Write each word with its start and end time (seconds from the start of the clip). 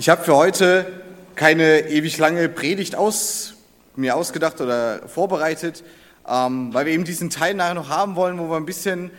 Ich 0.00 0.08
habe 0.08 0.24
für 0.24 0.34
heute 0.34 0.86
keine 1.34 1.90
ewig 1.90 2.16
lange 2.16 2.48
Predigt 2.48 2.96
aus, 2.96 3.52
mir 3.96 4.16
ausgedacht 4.16 4.58
oder 4.62 5.06
vorbereitet, 5.06 5.84
ähm, 6.26 6.72
weil 6.72 6.86
wir 6.86 6.94
eben 6.94 7.04
diesen 7.04 7.28
Teil 7.28 7.52
nachher 7.52 7.74
noch 7.74 7.90
haben 7.90 8.16
wollen, 8.16 8.38
wo 8.38 8.48
wir 8.48 8.56
ein 8.56 8.64
bisschen 8.64 9.10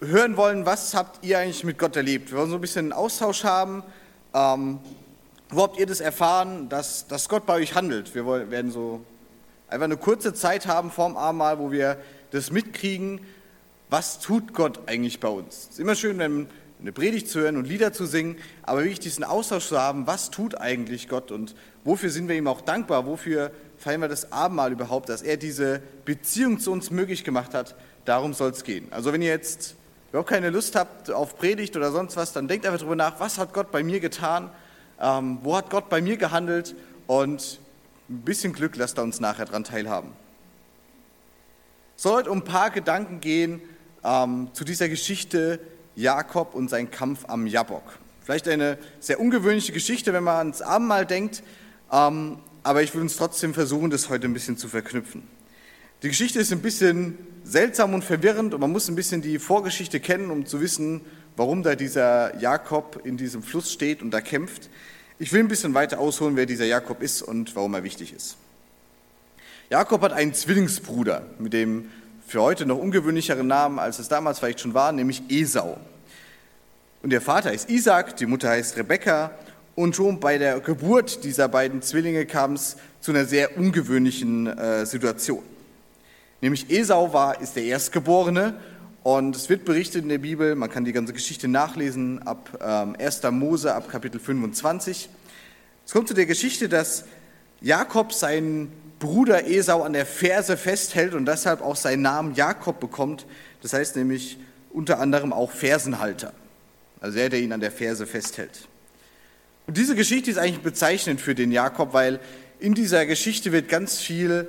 hören 0.00 0.38
wollen, 0.38 0.64
was 0.64 0.94
habt 0.94 1.22
ihr 1.26 1.38
eigentlich 1.38 1.62
mit 1.62 1.76
Gott 1.76 1.94
erlebt. 1.94 2.30
Wir 2.30 2.38
wollen 2.38 2.48
so 2.48 2.54
ein 2.54 2.62
bisschen 2.62 2.86
einen 2.86 2.92
Austausch 2.94 3.44
haben. 3.44 3.82
Ähm, 4.32 4.78
wo 5.50 5.64
habt 5.64 5.78
ihr 5.78 5.84
das 5.84 6.00
erfahren, 6.00 6.70
dass, 6.70 7.06
dass 7.06 7.28
Gott 7.28 7.44
bei 7.44 7.56
euch 7.56 7.74
handelt? 7.74 8.14
Wir 8.14 8.24
wollen, 8.24 8.50
werden 8.50 8.70
so 8.70 9.04
einfach 9.68 9.84
eine 9.84 9.98
kurze 9.98 10.32
Zeit 10.32 10.66
haben 10.66 10.90
vorm 10.90 11.18
Abendmahl, 11.18 11.58
wo 11.58 11.70
wir 11.70 11.98
das 12.30 12.50
mitkriegen, 12.50 13.20
was 13.90 14.20
tut 14.20 14.54
Gott 14.54 14.80
eigentlich 14.86 15.20
bei 15.20 15.28
uns. 15.28 15.64
Es 15.64 15.68
ist 15.72 15.80
immer 15.80 15.94
schön, 15.94 16.18
wenn 16.18 16.46
eine 16.80 16.92
Predigt 16.92 17.28
zu 17.28 17.40
hören 17.40 17.56
und 17.56 17.66
Lieder 17.66 17.92
zu 17.92 18.06
singen, 18.06 18.36
aber 18.62 18.80
wirklich 18.80 19.00
diesen 19.00 19.24
Austausch 19.24 19.66
zu 19.66 19.78
haben, 19.78 20.06
was 20.06 20.30
tut 20.30 20.60
eigentlich 20.60 21.08
Gott 21.08 21.32
und 21.32 21.54
wofür 21.84 22.10
sind 22.10 22.28
wir 22.28 22.36
ihm 22.36 22.46
auch 22.46 22.60
dankbar, 22.60 23.06
wofür 23.06 23.50
feiern 23.78 24.00
wir 24.00 24.08
das 24.08 24.32
Abendmahl 24.32 24.72
überhaupt, 24.72 25.08
dass 25.08 25.22
er 25.22 25.36
diese 25.36 25.82
Beziehung 26.04 26.60
zu 26.60 26.70
uns 26.70 26.90
möglich 26.90 27.24
gemacht 27.24 27.54
hat, 27.54 27.74
darum 28.04 28.32
soll 28.32 28.50
es 28.50 28.64
gehen. 28.64 28.86
Also 28.90 29.12
wenn 29.12 29.22
ihr 29.22 29.30
jetzt 29.30 29.74
überhaupt 30.10 30.30
keine 30.30 30.50
Lust 30.50 30.76
habt 30.76 31.10
auf 31.10 31.36
Predigt 31.36 31.76
oder 31.76 31.90
sonst 31.90 32.16
was, 32.16 32.32
dann 32.32 32.48
denkt 32.48 32.64
einfach 32.64 32.78
darüber 32.78 32.96
nach, 32.96 33.18
was 33.20 33.38
hat 33.38 33.52
Gott 33.52 33.70
bei 33.70 33.82
mir 33.82 34.00
getan, 34.00 34.50
ähm, 35.00 35.38
wo 35.42 35.56
hat 35.56 35.70
Gott 35.70 35.88
bei 35.88 36.00
mir 36.00 36.16
gehandelt 36.16 36.74
und 37.06 37.60
ein 38.08 38.20
bisschen 38.22 38.52
Glück 38.52 38.76
lasst 38.76 38.98
er 38.98 39.04
uns 39.04 39.20
nachher 39.20 39.44
daran 39.46 39.64
teilhaben. 39.64 40.12
Es 41.96 42.04
soll 42.04 42.14
heute 42.14 42.30
um 42.30 42.38
ein 42.38 42.44
paar 42.44 42.70
Gedanken 42.70 43.20
gehen 43.20 43.60
ähm, 44.04 44.48
zu 44.52 44.64
dieser 44.64 44.88
Geschichte, 44.88 45.60
Jakob 45.98 46.54
und 46.54 46.70
sein 46.70 46.92
Kampf 46.92 47.24
am 47.26 47.48
Jabok. 47.48 47.82
Vielleicht 48.22 48.46
eine 48.46 48.78
sehr 49.00 49.18
ungewöhnliche 49.18 49.72
Geschichte, 49.72 50.12
wenn 50.12 50.22
man 50.22 50.36
ans 50.36 50.62
Abendmahl 50.62 51.04
denkt, 51.04 51.42
ähm, 51.90 52.38
aber 52.62 52.82
ich 52.82 52.94
will 52.94 53.00
uns 53.00 53.16
trotzdem 53.16 53.52
versuchen, 53.52 53.90
das 53.90 54.08
heute 54.08 54.28
ein 54.28 54.32
bisschen 54.32 54.56
zu 54.56 54.68
verknüpfen. 54.68 55.22
Die 56.02 56.08
Geschichte 56.08 56.38
ist 56.38 56.52
ein 56.52 56.62
bisschen 56.62 57.18
seltsam 57.42 57.94
und 57.94 58.04
verwirrend 58.04 58.54
und 58.54 58.60
man 58.60 58.70
muss 58.70 58.88
ein 58.88 58.94
bisschen 58.94 59.22
die 59.22 59.40
Vorgeschichte 59.40 59.98
kennen, 59.98 60.30
um 60.30 60.46
zu 60.46 60.60
wissen, 60.60 61.00
warum 61.36 61.64
da 61.64 61.74
dieser 61.74 62.38
Jakob 62.38 63.00
in 63.04 63.16
diesem 63.16 63.42
Fluss 63.42 63.72
steht 63.72 64.00
und 64.00 64.12
da 64.12 64.20
kämpft. 64.20 64.70
Ich 65.18 65.32
will 65.32 65.40
ein 65.40 65.48
bisschen 65.48 65.74
weiter 65.74 65.98
ausholen, 65.98 66.36
wer 66.36 66.46
dieser 66.46 66.66
Jakob 66.66 67.02
ist 67.02 67.22
und 67.22 67.56
warum 67.56 67.74
er 67.74 67.82
wichtig 67.82 68.12
ist. 68.12 68.36
Jakob 69.68 70.02
hat 70.02 70.12
einen 70.12 70.32
Zwillingsbruder 70.32 71.26
mit 71.40 71.52
dem 71.52 71.86
für 72.28 72.42
heute 72.42 72.66
noch 72.66 72.76
ungewöhnlicheren 72.76 73.46
Namen, 73.46 73.78
als 73.78 73.98
es 73.98 74.08
damals 74.08 74.38
vielleicht 74.38 74.60
schon 74.60 74.74
war, 74.74 74.92
nämlich 74.92 75.22
Esau. 75.30 75.78
Und 77.02 77.08
der 77.10 77.22
Vater 77.22 77.54
ist 77.54 77.70
Isaac, 77.70 78.18
die 78.18 78.26
Mutter 78.26 78.50
heißt 78.50 78.76
Rebekka. 78.76 79.30
Und 79.74 79.96
schon 79.96 80.20
bei 80.20 80.36
der 80.36 80.60
Geburt 80.60 81.24
dieser 81.24 81.48
beiden 81.48 81.80
Zwillinge 81.80 82.26
kam 82.26 82.52
es 82.52 82.76
zu 83.00 83.12
einer 83.12 83.24
sehr 83.24 83.56
ungewöhnlichen 83.56 84.46
äh, 84.46 84.84
Situation. 84.84 85.42
Nämlich 86.42 86.70
Esau 86.70 87.14
war, 87.14 87.40
ist 87.40 87.56
der 87.56 87.64
Erstgeborene 87.64 88.54
und 89.04 89.34
es 89.34 89.48
wird 89.48 89.64
berichtet 89.64 90.02
in 90.02 90.10
der 90.10 90.18
Bibel, 90.18 90.54
man 90.54 90.68
kann 90.68 90.84
die 90.84 90.92
ganze 90.92 91.14
Geschichte 91.14 91.48
nachlesen, 91.48 92.22
ab 92.26 92.58
ähm, 92.62 92.94
1. 92.98 93.22
Mose, 93.30 93.74
ab 93.74 93.88
Kapitel 93.88 94.20
25. 94.20 95.08
Es 95.86 95.92
kommt 95.92 96.08
zu 96.08 96.14
der 96.14 96.26
Geschichte, 96.26 96.68
dass 96.68 97.04
Jakob 97.62 98.12
seinen 98.12 98.70
Bruder 98.98 99.46
Esau 99.46 99.82
an 99.82 99.92
der 99.92 100.06
Ferse 100.06 100.56
festhält 100.56 101.14
und 101.14 101.26
deshalb 101.26 101.60
auch 101.60 101.76
seinen 101.76 102.02
Namen 102.02 102.34
Jakob 102.34 102.80
bekommt. 102.80 103.26
Das 103.62 103.72
heißt 103.72 103.96
nämlich 103.96 104.38
unter 104.70 104.98
anderem 104.98 105.32
auch 105.32 105.50
Fersenhalter. 105.50 106.32
Also 107.00 107.18
er, 107.18 107.28
der 107.28 107.40
ihn 107.40 107.52
an 107.52 107.60
der 107.60 107.70
Ferse 107.70 108.06
festhält. 108.06 108.68
Und 109.66 109.76
diese 109.76 109.94
Geschichte 109.94 110.30
ist 110.30 110.38
eigentlich 110.38 110.62
bezeichnend 110.62 111.20
für 111.20 111.34
den 111.34 111.52
Jakob, 111.52 111.92
weil 111.92 112.20
in 112.58 112.74
dieser 112.74 113.06
Geschichte 113.06 113.52
wird 113.52 113.68
ganz 113.68 113.98
viel, 113.98 114.48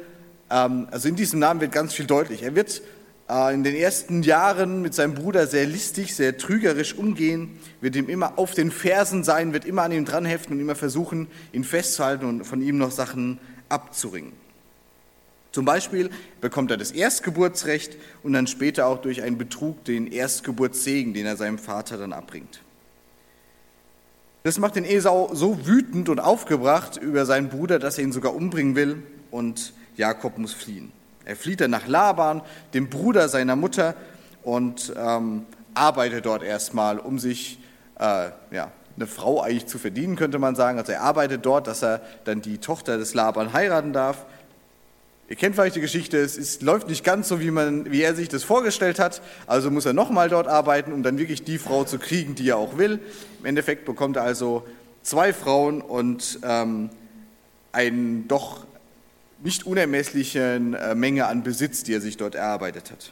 ähm, 0.50 0.88
also 0.92 1.08
in 1.09 1.16
diesem 1.16 1.39
Namen 1.39 1.61
wird 1.61 1.72
ganz 1.72 1.94
viel 1.94 2.05
deutlich. 2.05 2.42
Er 2.42 2.55
wird 2.55 2.82
äh, 3.30 3.54
in 3.54 3.64
den 3.64 3.76
ersten 3.76 4.23
Jahren 4.23 4.82
mit 4.82 4.95
seinem 4.95 5.14
Bruder 5.14 5.45
sehr 5.45 5.67
listig, 5.67 6.15
sehr 6.15 6.38
trügerisch 6.38 6.95
umgehen, 6.95 7.59
wird 7.82 7.95
ihm 7.95 8.09
immer 8.09 8.39
auf 8.39 8.54
den 8.54 8.71
Fersen 8.71 9.23
sein, 9.23 9.54
wird 9.54 9.65
immer 9.65 9.83
an 9.83 9.92
ihm 9.92 10.05
dranheften 10.05 10.55
und 10.55 10.59
immer 10.59 10.76
versuchen, 10.76 11.27
ihn 11.54 11.64
festzuhalten 11.64 12.26
und 12.26 12.43
von 12.45 12.61
ihm 12.61 12.77
noch 12.77 12.92
Sachen 12.92 13.39
abzuringen. 13.69 14.33
Zum 15.52 15.65
Beispiel 15.65 16.09
bekommt 16.41 16.69
er 16.71 16.77
das 16.77 16.91
Erstgeburtsrecht 16.91 17.97
und 18.21 18.33
dann 18.33 18.47
später 18.47 18.85
auch 18.85 19.02
durch 19.02 19.23
einen 19.23 19.37
Betrug 19.37 19.83
den 19.85 20.07
Erstgeburtssegen, 20.07 21.13
den 21.13 21.25
er 21.25 21.37
seinem 21.37 21.57
Vater 21.57 21.97
dann 21.97 22.13
abbringt. 22.13 22.61
Das 24.43 24.59
macht 24.59 24.75
den 24.75 24.85
Esau 24.85 25.31
so 25.33 25.65
wütend 25.65 26.08
und 26.08 26.19
aufgebracht 26.19 26.97
über 26.97 27.25
seinen 27.25 27.49
Bruder, 27.49 27.79
dass 27.79 27.97
er 27.97 28.03
ihn 28.03 28.11
sogar 28.11 28.35
umbringen 28.35 28.75
will 28.75 29.03
und 29.31 29.73
Jakob 29.97 30.37
muss 30.37 30.53
fliehen. 30.53 30.91
Er 31.25 31.35
flieht 31.35 31.61
dann 31.61 31.71
nach 31.71 31.87
Laban, 31.87 32.41
dem 32.73 32.89
Bruder 32.89 33.27
seiner 33.27 33.55
Mutter, 33.55 33.95
und 34.43 34.93
ähm, 34.97 35.45
arbeitet 35.73 36.25
dort 36.25 36.43
erstmal, 36.43 36.99
um 36.99 37.19
sich 37.19 37.59
äh, 37.99 38.29
ja, 38.52 38.71
eine 38.99 39.08
Frau 39.08 39.42
eigentlich 39.42 39.65
zu 39.65 39.80
verdienen, 39.80 40.15
könnte 40.15 40.39
man 40.39 40.55
sagen. 40.55 40.77
Also 40.77 40.92
er 40.92 41.02
arbeitet 41.02 41.45
dort, 41.45 41.67
dass 41.67 41.82
er 41.83 42.02
dann 42.26 42.42
die 42.42 42.58
Tochter 42.58 42.98
des 42.98 43.14
Laban 43.14 43.54
heiraten 43.54 43.93
darf. 43.93 44.26
Ihr 45.30 45.36
kennt 45.36 45.55
vielleicht 45.55 45.76
die 45.76 45.82
Geschichte, 45.82 46.17
es 46.17 46.37
ist, 46.37 46.64
läuft 46.64 46.87
nicht 46.89 47.04
ganz 47.04 47.27
so, 47.27 47.39
wie, 47.39 47.52
man, 47.52 47.92
wie 47.92 48.02
er 48.02 48.15
sich 48.15 48.30
das 48.30 48.43
vorgestellt 48.43 48.99
hat. 48.99 49.21
Also 49.48 49.70
muss 49.71 49.86
er 49.86 49.93
nochmal 49.93 50.27
dort 50.27 50.48
arbeiten, 50.48 50.92
um 50.92 51.04
dann 51.04 51.17
wirklich 51.17 51.43
die 51.43 51.59
Frau 51.59 51.83
zu 51.83 51.99
kriegen, 51.99 52.36
die 52.36 52.49
er 52.49 52.58
auch 52.58 52.77
will. 52.77 52.99
Im 53.39 53.45
Endeffekt 53.45 53.86
bekommt 53.86 54.17
er 54.17 54.23
also 54.23 54.65
zwei 55.04 55.32
Frauen 55.32 55.82
und 55.82 56.39
ähm, 56.43 56.89
einen 57.71 58.27
doch 58.27 58.65
nicht 59.42 59.65
unermesslichen 59.65 60.73
äh, 60.73 60.95
Menge 60.95 61.27
an 61.27 61.43
Besitz, 61.43 61.83
die 61.83 61.93
er 61.93 62.02
sich 62.02 62.17
dort 62.17 62.36
erarbeitet 62.36 62.92
hat. 62.92 63.11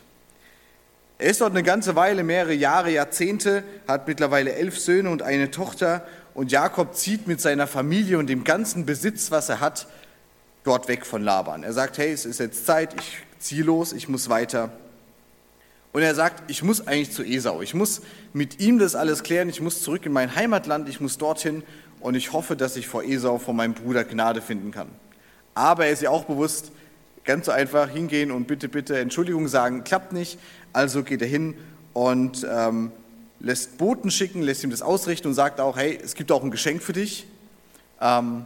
Er 1.19 1.31
ist 1.31 1.41
dort 1.41 1.51
eine 1.51 1.63
ganze 1.63 1.95
Weile, 1.95 2.23
mehrere 2.23 2.53
Jahre, 2.53 2.91
Jahrzehnte, 2.91 3.63
hat 3.87 4.07
mittlerweile 4.07 4.53
elf 4.53 4.79
Söhne 4.79 5.09
und 5.09 5.23
eine 5.23 5.49
Tochter 5.49 6.05
und 6.35 6.51
Jakob 6.51 6.93
zieht 6.93 7.25
mit 7.27 7.41
seiner 7.41 7.65
Familie 7.65 8.19
und 8.19 8.27
dem 8.27 8.43
ganzen 8.43 8.85
Besitz, 8.85 9.31
was 9.31 9.49
er 9.49 9.59
hat, 9.59 9.87
dort 10.63 10.87
weg 10.87 11.07
von 11.07 11.23
Laban. 11.23 11.63
Er 11.63 11.73
sagt, 11.73 11.97
hey, 11.97 12.11
es 12.11 12.25
ist 12.25 12.39
jetzt 12.39 12.67
Zeit, 12.67 12.93
ich 12.99 13.23
ziehe 13.39 13.63
los, 13.63 13.93
ich 13.93 14.07
muss 14.07 14.29
weiter. 14.29 14.69
Und 15.91 16.03
er 16.03 16.13
sagt, 16.13 16.51
ich 16.51 16.61
muss 16.61 16.85
eigentlich 16.85 17.11
zu 17.11 17.23
Esau, 17.23 17.63
ich 17.63 17.73
muss 17.73 18.01
mit 18.33 18.59
ihm 18.59 18.77
das 18.77 18.93
alles 18.93 19.23
klären, 19.23 19.49
ich 19.49 19.61
muss 19.61 19.81
zurück 19.81 20.05
in 20.05 20.11
mein 20.11 20.35
Heimatland, 20.35 20.87
ich 20.87 21.01
muss 21.01 21.17
dorthin 21.17 21.63
und 21.99 22.13
ich 22.13 22.31
hoffe, 22.31 22.55
dass 22.55 22.75
ich 22.75 22.87
vor 22.87 23.03
Esau, 23.03 23.39
vor 23.39 23.55
meinem 23.55 23.73
Bruder 23.73 24.03
Gnade 24.03 24.43
finden 24.43 24.69
kann. 24.69 24.89
Aber 25.55 25.87
er 25.87 25.93
ist 25.93 26.03
ja 26.03 26.11
auch 26.11 26.25
bewusst, 26.25 26.71
ganz 27.27 27.45
so 27.45 27.51
einfach 27.51 27.89
hingehen 27.89 28.31
und 28.31 28.47
bitte, 28.47 28.69
bitte 28.69 28.97
Entschuldigung 28.97 29.47
sagen, 29.47 29.83
klappt 29.83 30.13
nicht. 30.13 30.39
Also 30.73 31.03
geht 31.03 31.21
er 31.21 31.27
hin 31.27 31.53
und 31.93 32.47
ähm, 32.49 32.91
lässt 33.39 33.77
Boten 33.77 34.09
schicken, 34.09 34.41
lässt 34.41 34.63
ihm 34.63 34.71
das 34.71 34.81
ausrichten 34.81 35.27
und 35.27 35.33
sagt 35.35 35.59
auch, 35.59 35.77
hey, 35.77 35.99
es 36.03 36.15
gibt 36.15 36.31
auch 36.31 36.43
ein 36.43 36.51
Geschenk 36.51 36.81
für 36.81 36.93
dich. 36.93 37.27
Ähm, 38.01 38.45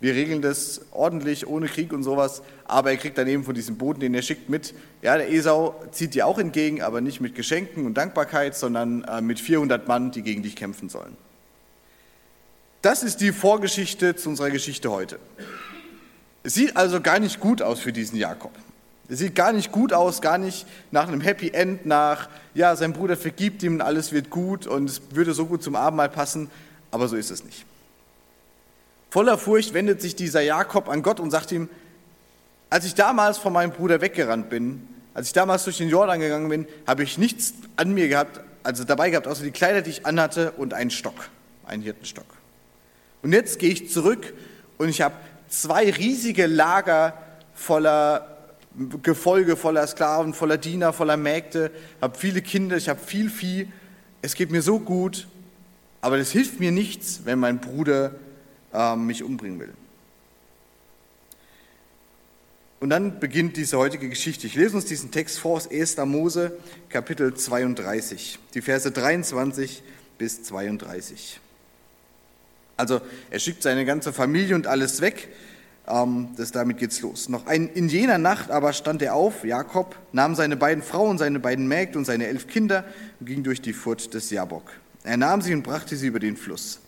wir 0.00 0.14
regeln 0.14 0.42
das 0.42 0.82
ordentlich, 0.92 1.46
ohne 1.46 1.68
Krieg 1.68 1.92
und 1.92 2.02
sowas. 2.02 2.42
Aber 2.64 2.90
er 2.90 2.96
kriegt 2.96 3.16
dann 3.16 3.28
eben 3.28 3.44
von 3.44 3.54
diesem 3.54 3.78
Boten, 3.78 4.00
den 4.00 4.12
er 4.12 4.22
schickt, 4.22 4.50
mit. 4.50 4.74
Ja, 5.00 5.16
der 5.16 5.32
Esau 5.32 5.74
zieht 5.92 6.14
dir 6.14 6.26
auch 6.26 6.38
entgegen, 6.38 6.82
aber 6.82 7.00
nicht 7.00 7.20
mit 7.20 7.34
Geschenken 7.34 7.86
und 7.86 7.94
Dankbarkeit, 7.94 8.56
sondern 8.56 9.04
äh, 9.04 9.22
mit 9.22 9.40
400 9.40 9.88
Mann, 9.88 10.10
die 10.10 10.22
gegen 10.22 10.42
dich 10.42 10.56
kämpfen 10.56 10.88
sollen. 10.88 11.16
Das 12.82 13.02
ist 13.02 13.20
die 13.20 13.32
Vorgeschichte 13.32 14.16
zu 14.16 14.28
unserer 14.28 14.50
Geschichte 14.50 14.90
heute. 14.90 15.18
Es 16.46 16.54
sieht 16.54 16.76
also 16.76 17.00
gar 17.00 17.18
nicht 17.18 17.40
gut 17.40 17.60
aus 17.60 17.80
für 17.80 17.92
diesen 17.92 18.16
Jakob. 18.16 18.52
Es 19.08 19.18
sieht 19.18 19.34
gar 19.34 19.52
nicht 19.52 19.72
gut 19.72 19.92
aus, 19.92 20.20
gar 20.22 20.38
nicht 20.38 20.64
nach 20.92 21.08
einem 21.08 21.20
Happy 21.20 21.50
End, 21.50 21.86
nach, 21.86 22.28
ja, 22.54 22.76
sein 22.76 22.92
Bruder 22.92 23.16
vergibt 23.16 23.64
ihm 23.64 23.74
und 23.74 23.80
alles 23.80 24.12
wird 24.12 24.30
gut 24.30 24.64
und 24.64 24.88
es 24.88 25.02
würde 25.10 25.34
so 25.34 25.46
gut 25.46 25.64
zum 25.64 25.74
Abendmahl 25.74 26.08
passen, 26.08 26.48
aber 26.92 27.08
so 27.08 27.16
ist 27.16 27.32
es 27.32 27.42
nicht. 27.42 27.64
Voller 29.10 29.38
Furcht 29.38 29.74
wendet 29.74 30.00
sich 30.00 30.14
dieser 30.14 30.40
Jakob 30.40 30.88
an 30.88 31.02
Gott 31.02 31.18
und 31.18 31.32
sagt 31.32 31.50
ihm, 31.50 31.68
als 32.70 32.84
ich 32.84 32.94
damals 32.94 33.38
von 33.38 33.52
meinem 33.52 33.72
Bruder 33.72 34.00
weggerannt 34.00 34.48
bin, 34.48 34.86
als 35.14 35.26
ich 35.26 35.32
damals 35.32 35.64
durch 35.64 35.78
den 35.78 35.88
Jordan 35.88 36.20
gegangen 36.20 36.48
bin, 36.48 36.68
habe 36.86 37.02
ich 37.02 37.18
nichts 37.18 37.54
an 37.74 37.92
mir 37.92 38.06
gehabt, 38.06 38.38
also 38.62 38.84
dabei 38.84 39.10
gehabt, 39.10 39.26
außer 39.26 39.42
die 39.42 39.50
Kleider, 39.50 39.82
die 39.82 39.90
ich 39.90 40.06
anhatte 40.06 40.52
und 40.52 40.74
einen 40.74 40.92
Stock, 40.92 41.28
einen 41.66 41.82
Hirtenstock. 41.82 42.26
Und 43.22 43.32
jetzt 43.32 43.58
gehe 43.58 43.70
ich 43.70 43.90
zurück 43.90 44.32
und 44.78 44.88
ich 44.88 45.00
habe 45.00 45.16
zwei 45.48 45.90
riesige 45.90 46.46
Lager 46.46 47.14
voller 47.54 48.36
Gefolge, 49.02 49.56
voller 49.56 49.86
Sklaven, 49.86 50.34
voller 50.34 50.58
Diener, 50.58 50.92
voller 50.92 51.16
Mägde, 51.16 51.70
habe 52.00 52.18
viele 52.18 52.42
Kinder, 52.42 52.76
ich 52.76 52.88
habe 52.88 53.00
viel 53.00 53.30
Vieh. 53.30 53.68
Es 54.20 54.34
geht 54.34 54.50
mir 54.50 54.60
so 54.60 54.78
gut, 54.78 55.26
aber 56.02 56.18
das 56.18 56.30
hilft 56.30 56.60
mir 56.60 56.72
nichts, 56.72 57.22
wenn 57.24 57.38
mein 57.38 57.58
Bruder 57.58 58.14
äh, 58.74 58.94
mich 58.96 59.22
umbringen 59.22 59.58
will. 59.60 59.72
Und 62.78 62.90
dann 62.90 63.18
beginnt 63.18 63.56
diese 63.56 63.78
heutige 63.78 64.10
Geschichte. 64.10 64.46
Ich 64.46 64.54
lese 64.54 64.76
uns 64.76 64.84
diesen 64.84 65.10
Text 65.10 65.38
vor 65.38 65.56
aus 65.56 65.70
1. 65.70 65.96
Mose, 66.04 66.52
Kapitel 66.90 67.32
32, 67.32 68.38
die 68.52 68.60
Verse 68.60 68.90
23 68.90 69.82
bis 70.18 70.42
32. 70.42 71.40
Also 72.76 73.00
er 73.30 73.38
schickt 73.38 73.62
seine 73.62 73.84
ganze 73.84 74.12
Familie 74.12 74.54
und 74.54 74.66
alles 74.66 75.00
weg. 75.00 75.28
Ähm, 75.88 76.30
das, 76.36 76.52
damit 76.52 76.78
geht's 76.78 77.00
los. 77.00 77.28
Noch 77.28 77.46
ein, 77.46 77.68
in 77.68 77.88
jener 77.88 78.18
Nacht 78.18 78.50
aber 78.50 78.72
stand 78.72 79.02
er 79.02 79.14
auf, 79.14 79.44
Jakob, 79.44 79.96
nahm 80.12 80.34
seine 80.34 80.56
beiden 80.56 80.82
Frauen, 80.82 81.18
seine 81.18 81.40
beiden 81.40 81.68
Mägde 81.68 81.98
und 81.98 82.04
seine 82.04 82.26
elf 82.26 82.48
Kinder 82.48 82.84
und 83.20 83.26
ging 83.26 83.42
durch 83.42 83.60
die 83.60 83.72
Furt 83.72 84.12
des 84.12 84.30
Jabok. 84.30 84.72
Er 85.04 85.16
nahm 85.16 85.40
sie 85.40 85.54
und 85.54 85.62
brachte 85.62 85.96
sie 85.96 86.08
über 86.08 86.18
den 86.18 86.36
Fluss. 86.36 86.80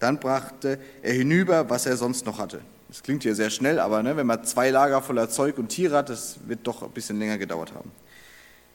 Dann 0.00 0.18
brachte 0.18 0.78
er 1.02 1.12
hinüber, 1.12 1.70
was 1.70 1.86
er 1.86 1.96
sonst 1.96 2.26
noch 2.26 2.38
hatte. 2.38 2.60
Das 2.88 3.02
klingt 3.04 3.22
hier 3.22 3.36
sehr 3.36 3.50
schnell, 3.50 3.78
aber 3.78 4.02
ne, 4.02 4.16
wenn 4.16 4.26
man 4.26 4.44
zwei 4.44 4.70
Lager 4.70 5.00
voller 5.00 5.28
Zeug 5.30 5.58
und 5.58 5.68
Tiere 5.68 5.98
hat, 5.98 6.08
das 6.08 6.38
wird 6.46 6.60
doch 6.64 6.82
ein 6.82 6.90
bisschen 6.90 7.18
länger 7.20 7.38
gedauert 7.38 7.72
haben. 7.72 7.92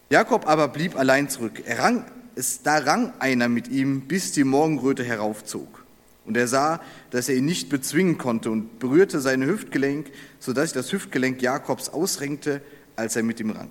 Jakob 0.10 0.48
aber 0.48 0.70
blieb 0.70 0.98
allein 0.98 1.28
zurück. 1.28 1.64
Er 1.66 1.80
rang, 1.80 2.06
es, 2.36 2.62
da 2.62 2.78
rang 2.78 3.12
einer 3.20 3.50
mit 3.50 3.68
ihm, 3.68 4.02
bis 4.02 4.32
die 4.32 4.46
Morgenröte 4.46 5.04
heraufzog. 5.04 5.85
Und 6.25 6.38
er 6.38 6.48
sah, 6.48 6.81
dass 7.12 7.30
er 7.30 7.36
ihn 7.36 7.45
nicht 7.45 7.69
bezwingen 7.69 8.18
konnte 8.18 8.50
und 8.50 8.80
berührte 8.80 9.19
sein 9.19 9.44
Hüftgelenk, 9.44 10.12
sodass 10.39 10.69
sich 10.69 10.74
das 10.74 10.92
Hüftgelenk 10.92 11.42
Jakobs 11.42 11.89
ausrenkte, 11.89 12.62
als 12.95 13.16
er 13.16 13.24
mit 13.24 13.39
ihm 13.39 13.51
rang. 13.51 13.69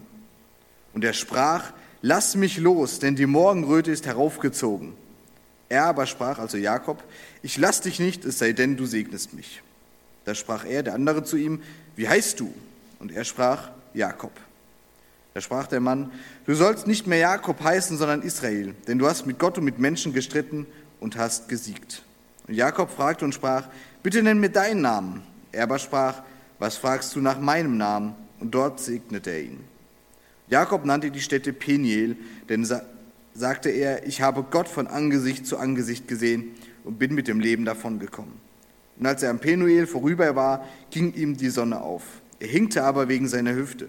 Und 0.92 1.04
er 1.04 1.12
sprach, 1.12 1.72
lass 2.02 2.36
mich 2.36 2.58
los, 2.58 3.00
denn 3.00 3.16
die 3.16 3.26
Morgenröte 3.26 3.90
ist 3.90 4.06
heraufgezogen. 4.06 4.94
Er 5.68 5.86
aber 5.86 6.06
sprach, 6.06 6.38
also 6.38 6.56
Jakob, 6.56 7.02
ich 7.42 7.58
lass 7.58 7.80
dich 7.80 7.98
nicht, 7.98 8.24
es 8.24 8.38
sei 8.38 8.52
denn, 8.52 8.76
du 8.76 8.86
segnest 8.86 9.34
mich. 9.34 9.62
Da 10.24 10.34
sprach 10.34 10.64
er, 10.64 10.82
der 10.82 10.94
andere 10.94 11.24
zu 11.24 11.36
ihm, 11.36 11.60
wie 11.96 12.08
heißt 12.08 12.38
du? 12.38 12.54
Und 13.00 13.12
er 13.12 13.24
sprach, 13.24 13.70
Jakob. 13.92 14.32
Da 15.34 15.40
sprach 15.40 15.66
der 15.66 15.80
Mann, 15.80 16.12
du 16.46 16.54
sollst 16.54 16.86
nicht 16.86 17.08
mehr 17.08 17.18
Jakob 17.18 17.60
heißen, 17.60 17.98
sondern 17.98 18.22
Israel, 18.22 18.74
denn 18.86 18.98
du 18.98 19.08
hast 19.08 19.26
mit 19.26 19.40
Gott 19.40 19.58
und 19.58 19.64
mit 19.64 19.80
Menschen 19.80 20.12
gestritten 20.12 20.66
und 21.00 21.16
hast 21.16 21.48
gesiegt. 21.48 22.02
Und 22.46 22.54
Jakob 22.54 22.90
fragte 22.90 23.24
und 23.24 23.34
sprach, 23.34 23.68
bitte 24.02 24.22
nenn 24.22 24.40
mir 24.40 24.50
deinen 24.50 24.82
Namen. 24.82 25.22
Er 25.52 25.64
aber 25.64 25.78
sprach, 25.78 26.22
was 26.58 26.76
fragst 26.76 27.14
du 27.16 27.20
nach 27.20 27.40
meinem 27.40 27.76
Namen? 27.76 28.14
Und 28.40 28.54
dort 28.54 28.80
segnete 28.80 29.30
er 29.30 29.42
ihn. 29.42 29.64
Jakob 30.48 30.84
nannte 30.84 31.10
die 31.10 31.20
Stätte 31.20 31.52
Peniel, 31.52 32.16
denn 32.48 32.64
sa 32.64 32.82
sagte 33.36 33.68
er, 33.70 34.06
ich 34.06 34.22
habe 34.22 34.44
Gott 34.48 34.68
von 34.68 34.86
Angesicht 34.86 35.44
zu 35.44 35.58
Angesicht 35.58 36.06
gesehen 36.06 36.52
und 36.84 37.00
bin 37.00 37.14
mit 37.14 37.26
dem 37.26 37.40
Leben 37.40 37.64
davongekommen. 37.64 38.34
Und 38.96 39.06
als 39.06 39.24
er 39.24 39.30
am 39.30 39.40
Penuel 39.40 39.88
vorüber 39.88 40.36
war, 40.36 40.64
ging 40.90 41.12
ihm 41.14 41.36
die 41.36 41.48
Sonne 41.48 41.80
auf. 41.80 42.04
Er 42.38 42.46
hinkte 42.46 42.84
aber 42.84 43.08
wegen 43.08 43.26
seiner 43.26 43.54
Hüfte. 43.54 43.88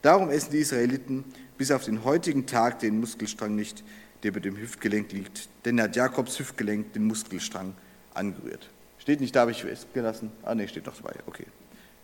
Darum 0.00 0.30
essen 0.30 0.52
die 0.52 0.60
Israeliten 0.60 1.24
bis 1.58 1.70
auf 1.70 1.84
den 1.84 2.04
heutigen 2.04 2.46
Tag 2.46 2.78
den 2.78 2.98
Muskelstrang 2.98 3.54
nicht, 3.54 3.84
der 4.22 4.30
über 4.30 4.40
dem 4.40 4.56
Hüftgelenk 4.56 5.12
liegt. 5.12 5.50
Denn 5.66 5.76
er 5.76 5.84
hat 5.84 5.96
Jakobs 5.96 6.38
Hüftgelenk 6.38 6.94
den 6.94 7.04
Muskelstrang 7.04 7.74
angerührt. 8.18 8.68
Steht 8.98 9.20
nicht 9.20 9.34
da, 9.34 9.40
habe 9.40 9.52
ich 9.52 9.64
gelassen. 9.94 10.30
Ah, 10.42 10.54
nee, 10.54 10.68
steht 10.68 10.86
doch 10.86 10.96
dabei. 10.96 11.14
Okay. 11.26 11.46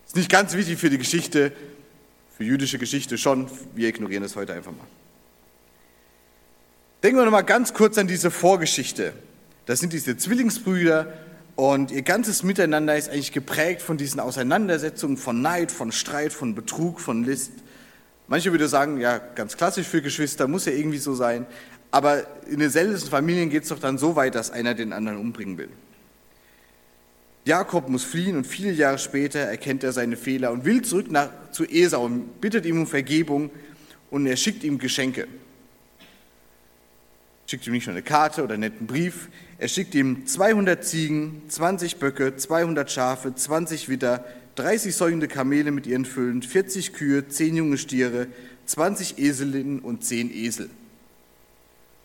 Ist 0.07 0.17
nicht 0.17 0.31
ganz 0.31 0.55
wichtig 0.55 0.79
für 0.79 0.91
die 0.91 0.99
Geschichte, 0.99 1.53
für 2.37 2.45
jüdische 2.45 2.79
Geschichte 2.79 3.19
schon. 3.19 3.49
Wir 3.75 3.89
ignorieren 3.89 4.23
das 4.23 4.37
heute 4.37 4.55
einfach 4.55 4.73
mal. 4.73 4.87
Denken 7.03 7.19
wir 7.19 7.25
nochmal 7.25 7.45
ganz 7.45 7.75
kurz 7.75 7.99
an 7.99 8.07
diese 8.07 8.31
Vorgeschichte. 8.31 9.13
Das 9.67 9.81
sind 9.81 9.93
diese 9.93 10.17
Zwillingsbrüder 10.17 11.13
und 11.57 11.91
ihr 11.91 12.03
ganzes 12.03 12.43
Miteinander 12.43 12.97
ist 12.97 13.11
eigentlich 13.11 13.33
geprägt 13.33 13.83
von 13.83 13.97
diesen 13.97 14.21
Auseinandersetzungen, 14.21 15.17
von 15.17 15.41
Neid, 15.43 15.71
von 15.71 15.93
Streit, 15.93 16.33
von 16.33 16.55
Betrug, 16.55 17.01
von 17.01 17.25
List. 17.25 17.53
Manche 18.27 18.51
würden 18.53 18.69
sagen, 18.69 19.01
ja, 19.01 19.19
ganz 19.19 19.57
klassisch 19.57 19.87
für 19.87 20.03
Geschwister, 20.03 20.49
muss 20.49 20.65
ja 20.65 20.73
irgendwie 20.73 20.99
so 20.99 21.15
sein. 21.15 21.47
Aber 21.91 22.27
in 22.49 22.59
den 22.59 22.71
seltensten 22.71 23.11
Familien 23.11 23.51
geht 23.51 23.63
es 23.65 23.69
doch 23.69 23.79
dann 23.79 23.99
so 23.99 24.17
weit, 24.17 24.35
dass 24.35 24.51
einer 24.51 24.75
den 24.75 24.93
anderen 24.93 25.19
umbringen 25.19 25.59
will. 25.59 25.69
Jakob 27.45 27.89
muss 27.91 28.05
fliehen 28.05 28.37
und 28.37 28.47
viele 28.47 28.73
Jahre 28.73 28.99
später 28.99 29.41
erkennt 29.41 29.85
er 29.85 29.93
seine 29.93 30.17
Fehler 30.17 30.51
und 30.51 30.65
will 30.65 30.83
zurück 30.83 31.11
nach, 31.11 31.29
zu 31.51 31.65
Esau 31.65 32.05
und 32.05 32.41
bittet 32.41 32.65
ihm 32.65 32.81
um 32.81 32.87
Vergebung 32.87 33.51
und 34.11 34.27
er 34.27 34.37
schickt 34.37 34.65
ihm 34.65 34.79
Geschenke. 34.79 35.29
Schickt 37.47 37.67
ihm 37.67 37.75
nicht 37.75 37.87
nur 37.87 37.95
eine 37.95 38.03
Karte 38.03 38.43
oder 38.43 38.55
einen 38.55 38.63
netten 38.63 38.87
Brief, 38.87 39.29
er 39.59 39.69
schickt 39.69 39.95
ihm 39.95 40.27
200 40.27 40.83
Ziegen, 40.83 41.43
20 41.49 41.97
Böcke, 41.97 42.35
200 42.35 42.91
Schafe, 42.91 43.35
20 43.35 43.91
Witter, 43.91 44.25
30 44.55 44.97
säugende 44.97 45.29
Kamele 45.29 45.71
mit 45.71 45.87
ihren 45.87 46.07
Füllen, 46.07 46.43
40 46.43 46.95
Kühe, 46.95 47.29
10 47.29 47.57
junge 47.57 47.77
Stiere, 47.77 48.29
20 48.65 49.19
Eselinnen 49.19 49.81
und 49.81 50.03
10 50.03 50.33
Esel. 50.33 50.71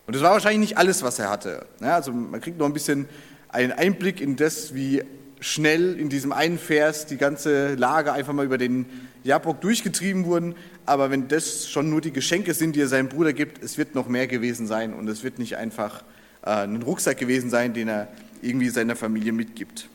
Und 0.05 0.15
das 0.15 0.21
war 0.21 0.31
wahrscheinlich 0.31 0.71
nicht 0.71 0.77
alles, 0.77 1.01
was 1.03 1.19
er 1.19 1.29
hatte. 1.29 1.65
Ja, 1.79 1.95
also 1.95 2.11
man 2.11 2.41
kriegt 2.41 2.57
noch 2.57 2.65
ein 2.65 2.73
bisschen 2.73 3.07
einen 3.47 3.71
Einblick 3.71 4.19
in 4.19 4.35
das, 4.35 4.75
wie 4.75 5.03
schnell 5.39 5.97
in 5.99 6.09
diesem 6.09 6.31
einen 6.31 6.57
Vers 6.57 7.05
die 7.05 7.17
ganze 7.17 7.75
Lage 7.75 8.11
einfach 8.13 8.33
mal 8.33 8.45
über 8.45 8.57
den 8.57 8.85
Jabok 9.23 9.61
durchgetrieben 9.61 10.25
wurden. 10.25 10.55
Aber 10.85 11.11
wenn 11.11 11.27
das 11.27 11.69
schon 11.69 11.89
nur 11.89 12.01
die 12.01 12.11
Geschenke 12.11 12.53
sind, 12.53 12.75
die 12.75 12.81
er 12.81 12.87
seinem 12.87 13.09
Bruder 13.09 13.33
gibt, 13.33 13.63
es 13.63 13.77
wird 13.77 13.95
noch 13.95 14.07
mehr 14.07 14.27
gewesen 14.27 14.67
sein 14.67 14.93
und 14.93 15.07
es 15.07 15.23
wird 15.23 15.39
nicht 15.39 15.57
einfach 15.57 16.03
äh, 16.43 16.51
ein 16.63 16.81
Rucksack 16.81 17.17
gewesen 17.17 17.49
sein, 17.49 17.73
den 17.73 17.87
er 17.87 18.07
irgendwie 18.41 18.69
seiner 18.69 18.95
Familie 18.95 19.31
mitgibt. 19.31 19.87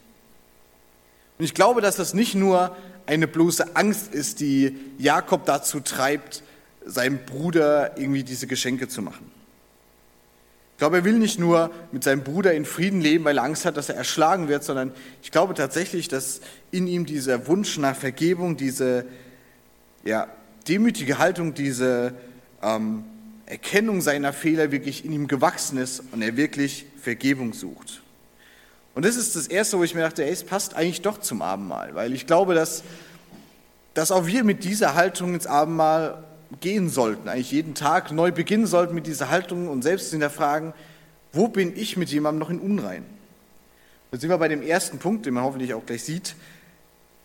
Und 1.38 1.44
ich 1.44 1.54
glaube, 1.54 1.80
dass 1.80 1.96
das 1.96 2.14
nicht 2.14 2.34
nur 2.34 2.76
eine 3.06 3.26
bloße 3.26 3.76
Angst 3.76 4.14
ist, 4.14 4.40
die 4.40 4.76
Jakob 4.98 5.46
dazu 5.46 5.80
treibt, 5.80 6.42
seinem 6.86 7.18
Bruder 7.18 7.98
irgendwie 7.98 8.22
diese 8.22 8.46
Geschenke 8.46 8.88
zu 8.88 9.02
machen. 9.02 9.30
Ich 10.74 10.78
glaube, 10.78 10.96
er 10.96 11.04
will 11.04 11.20
nicht 11.20 11.38
nur 11.38 11.70
mit 11.92 12.02
seinem 12.02 12.24
Bruder 12.24 12.52
in 12.52 12.64
Frieden 12.64 13.00
leben, 13.00 13.24
weil 13.24 13.38
er 13.38 13.44
Angst 13.44 13.64
hat, 13.64 13.76
dass 13.76 13.90
er 13.90 13.94
erschlagen 13.94 14.48
wird, 14.48 14.64
sondern 14.64 14.90
ich 15.22 15.30
glaube 15.30 15.54
tatsächlich, 15.54 16.08
dass 16.08 16.40
in 16.72 16.88
ihm 16.88 17.06
dieser 17.06 17.46
Wunsch 17.46 17.78
nach 17.78 17.94
Vergebung, 17.94 18.56
diese 18.56 19.06
ja, 20.02 20.26
demütige 20.66 21.18
Haltung, 21.18 21.54
diese 21.54 22.14
ähm, 22.60 23.04
Erkennung 23.46 24.00
seiner 24.00 24.32
Fehler 24.32 24.72
wirklich 24.72 25.04
in 25.04 25.12
ihm 25.12 25.28
gewachsen 25.28 25.78
ist 25.78 26.02
und 26.10 26.22
er 26.22 26.36
wirklich 26.36 26.86
Vergebung 27.00 27.52
sucht. 27.52 28.02
Und 28.96 29.04
das 29.04 29.14
ist 29.14 29.36
das 29.36 29.46
Erste, 29.46 29.78
wo 29.78 29.84
ich 29.84 29.94
mir 29.94 30.00
dachte, 30.00 30.24
ey, 30.24 30.32
es 30.32 30.42
passt 30.42 30.74
eigentlich 30.74 31.02
doch 31.02 31.18
zum 31.18 31.40
Abendmahl, 31.40 31.94
weil 31.94 32.12
ich 32.12 32.26
glaube, 32.26 32.54
dass, 32.54 32.82
dass 33.94 34.10
auch 34.10 34.26
wir 34.26 34.42
mit 34.42 34.64
dieser 34.64 34.94
Haltung 34.94 35.34
ins 35.34 35.46
Abendmahl 35.46 36.24
gehen 36.60 36.88
sollten, 36.88 37.28
eigentlich 37.28 37.52
jeden 37.52 37.74
Tag 37.74 38.12
neu 38.12 38.32
beginnen 38.32 38.66
sollten 38.66 38.94
mit 38.94 39.06
dieser 39.06 39.30
Haltung 39.30 39.68
und 39.68 39.82
selbst 39.82 40.12
in 40.12 40.20
der 40.20 40.30
Frage, 40.30 40.72
wo 41.32 41.48
bin 41.48 41.76
ich 41.76 41.96
mit 41.96 42.10
jemandem 42.10 42.40
noch 42.40 42.50
in 42.50 42.60
Unrein? 42.60 43.04
Da 44.10 44.18
sind 44.18 44.30
wir 44.30 44.38
bei 44.38 44.48
dem 44.48 44.62
ersten 44.62 44.98
Punkt, 44.98 45.26
den 45.26 45.34
man 45.34 45.44
hoffentlich 45.44 45.74
auch 45.74 45.84
gleich 45.84 46.04
sieht. 46.04 46.36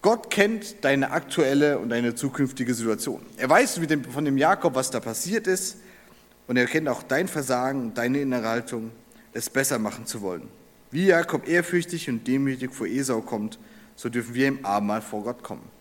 Gott 0.01 0.29
kennt 0.29 0.83
deine 0.83 1.11
aktuelle 1.11 1.77
und 1.77 1.89
deine 1.89 2.15
zukünftige 2.15 2.73
Situation. 2.73 3.21
Er 3.37 3.49
weiß 3.49 3.75
dem, 3.75 4.03
von 4.03 4.25
dem 4.25 4.37
Jakob, 4.37 4.73
was 4.73 4.89
da 4.89 4.99
passiert 4.99 5.45
ist 5.45 5.77
und 6.47 6.57
er 6.57 6.65
kennt 6.65 6.87
auch 6.87 7.03
dein 7.03 7.27
Versagen 7.27 7.81
und 7.81 7.97
deine 7.97 8.21
innere 8.21 8.47
Haltung, 8.47 8.91
es 9.33 9.49
besser 9.49 9.77
machen 9.77 10.05
zu 10.05 10.21
wollen. 10.21 10.47
Wie 10.89 11.05
Jakob 11.05 11.47
ehrfürchtig 11.47 12.09
und 12.09 12.25
demütig 12.25 12.73
vor 12.73 12.87
Esau 12.87 13.21
kommt, 13.21 13.59
so 13.95 14.09
dürfen 14.09 14.33
wir 14.33 14.47
im 14.47 14.65
Abendmahl 14.65 15.01
vor 15.01 15.23
Gott 15.23 15.43
kommen. 15.43 15.78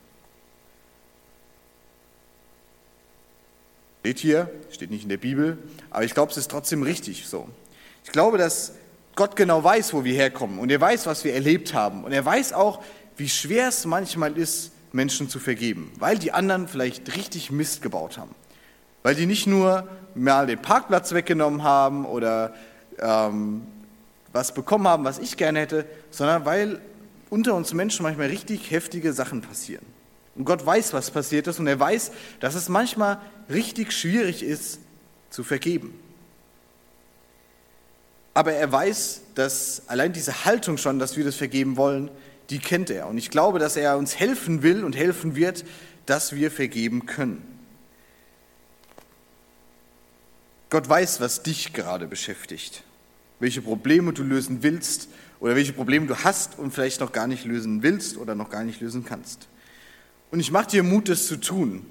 Steht 4.08 4.20
hier, 4.20 4.50
steht 4.70 4.90
nicht 4.90 5.02
in 5.02 5.10
der 5.10 5.18
Bibel, 5.18 5.58
aber 5.90 6.02
ich 6.02 6.14
glaube, 6.14 6.32
es 6.32 6.38
ist 6.38 6.50
trotzdem 6.50 6.82
richtig 6.82 7.28
so. 7.28 7.46
Ich 8.04 8.10
glaube, 8.10 8.38
dass 8.38 8.72
Gott 9.16 9.36
genau 9.36 9.62
weiß, 9.62 9.92
wo 9.92 10.02
wir 10.02 10.14
herkommen 10.14 10.60
und 10.60 10.70
er 10.70 10.80
weiß, 10.80 11.04
was 11.04 11.24
wir 11.24 11.34
erlebt 11.34 11.74
haben 11.74 12.04
und 12.04 12.12
er 12.12 12.24
weiß 12.24 12.54
auch, 12.54 12.82
wie 13.18 13.28
schwer 13.28 13.68
es 13.68 13.84
manchmal 13.84 14.38
ist, 14.38 14.72
Menschen 14.92 15.28
zu 15.28 15.38
vergeben, 15.38 15.92
weil 15.98 16.16
die 16.16 16.32
anderen 16.32 16.68
vielleicht 16.68 17.14
richtig 17.16 17.50
Mist 17.50 17.82
gebaut 17.82 18.16
haben. 18.16 18.34
Weil 19.02 19.14
die 19.14 19.26
nicht 19.26 19.46
nur 19.46 19.86
mal 20.14 20.46
den 20.46 20.62
Parkplatz 20.62 21.12
weggenommen 21.12 21.62
haben 21.62 22.06
oder 22.06 22.54
ähm, 22.98 23.60
was 24.32 24.54
bekommen 24.54 24.88
haben, 24.88 25.04
was 25.04 25.18
ich 25.18 25.36
gerne 25.36 25.60
hätte, 25.60 25.84
sondern 26.10 26.46
weil 26.46 26.80
unter 27.28 27.54
uns 27.54 27.74
Menschen 27.74 28.04
manchmal 28.04 28.28
richtig 28.28 28.70
heftige 28.70 29.12
Sachen 29.12 29.42
passieren. 29.42 29.84
Und 30.38 30.44
Gott 30.44 30.64
weiß, 30.64 30.92
was 30.92 31.10
passiert 31.10 31.48
ist 31.48 31.58
und 31.58 31.66
er 31.66 31.80
weiß, 31.80 32.12
dass 32.38 32.54
es 32.54 32.68
manchmal 32.68 33.20
richtig 33.50 33.92
schwierig 33.92 34.44
ist 34.44 34.78
zu 35.30 35.42
vergeben. 35.42 35.98
Aber 38.34 38.52
er 38.52 38.70
weiß, 38.70 39.22
dass 39.34 39.82
allein 39.88 40.12
diese 40.12 40.44
Haltung 40.44 40.78
schon, 40.78 41.00
dass 41.00 41.16
wir 41.16 41.24
das 41.24 41.34
vergeben 41.34 41.76
wollen, 41.76 42.08
die 42.50 42.60
kennt 42.60 42.88
er. 42.88 43.08
Und 43.08 43.18
ich 43.18 43.30
glaube, 43.30 43.58
dass 43.58 43.76
er 43.76 43.98
uns 43.98 44.14
helfen 44.14 44.62
will 44.62 44.84
und 44.84 44.94
helfen 44.94 45.34
wird, 45.34 45.64
dass 46.06 46.32
wir 46.32 46.52
vergeben 46.52 47.04
können. 47.04 47.42
Gott 50.70 50.88
weiß, 50.88 51.20
was 51.20 51.42
dich 51.42 51.72
gerade 51.72 52.06
beschäftigt, 52.06 52.84
welche 53.40 53.60
Probleme 53.60 54.12
du 54.12 54.22
lösen 54.22 54.62
willst 54.62 55.08
oder 55.40 55.56
welche 55.56 55.72
Probleme 55.72 56.06
du 56.06 56.14
hast 56.14 56.60
und 56.60 56.70
vielleicht 56.70 57.00
noch 57.00 57.10
gar 57.10 57.26
nicht 57.26 57.44
lösen 57.44 57.82
willst 57.82 58.16
oder 58.18 58.36
noch 58.36 58.50
gar 58.50 58.62
nicht 58.62 58.80
lösen 58.80 59.04
kannst. 59.04 59.48
Und 60.30 60.40
ich 60.40 60.50
mache 60.50 60.68
dir 60.68 60.82
Mut, 60.82 61.08
das 61.08 61.26
zu 61.26 61.36
tun. 61.36 61.86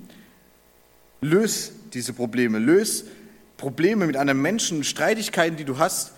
Löse 1.21 1.71
diese 1.93 2.13
Probleme, 2.13 2.59
löse 2.59 3.05
Probleme 3.57 4.05
mit 4.05 4.17
einem 4.17 4.41
Menschen, 4.41 4.83
Streitigkeiten, 4.83 5.57
die 5.57 5.65
du 5.65 5.79
hast. 5.79 6.13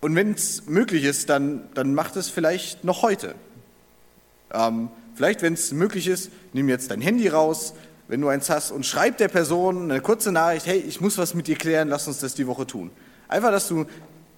Und 0.00 0.14
wenn 0.16 0.32
es 0.32 0.66
möglich 0.66 1.04
ist, 1.04 1.28
dann, 1.28 1.68
dann 1.74 1.94
macht 1.94 2.16
es 2.16 2.28
vielleicht 2.28 2.82
noch 2.84 3.02
heute. 3.02 3.34
Ähm, 4.52 4.88
vielleicht, 5.14 5.42
wenn 5.42 5.52
es 5.52 5.72
möglich 5.72 6.06
ist, 6.06 6.30
nimm 6.52 6.68
jetzt 6.68 6.90
dein 6.90 7.00
Handy 7.00 7.28
raus, 7.28 7.74
wenn 8.08 8.20
du 8.20 8.28
eins 8.28 8.50
hast, 8.50 8.72
und 8.72 8.84
schreib 8.84 9.18
der 9.18 9.28
Person 9.28 9.90
eine 9.90 10.00
kurze 10.00 10.32
Nachricht, 10.32 10.66
hey, 10.66 10.78
ich 10.78 11.00
muss 11.00 11.18
was 11.18 11.34
mit 11.34 11.46
dir 11.46 11.56
klären, 11.56 11.88
lass 11.88 12.08
uns 12.08 12.18
das 12.18 12.34
die 12.34 12.46
Woche 12.46 12.66
tun. 12.66 12.90
Einfach, 13.28 13.50
dass 13.50 13.68
du 13.68 13.86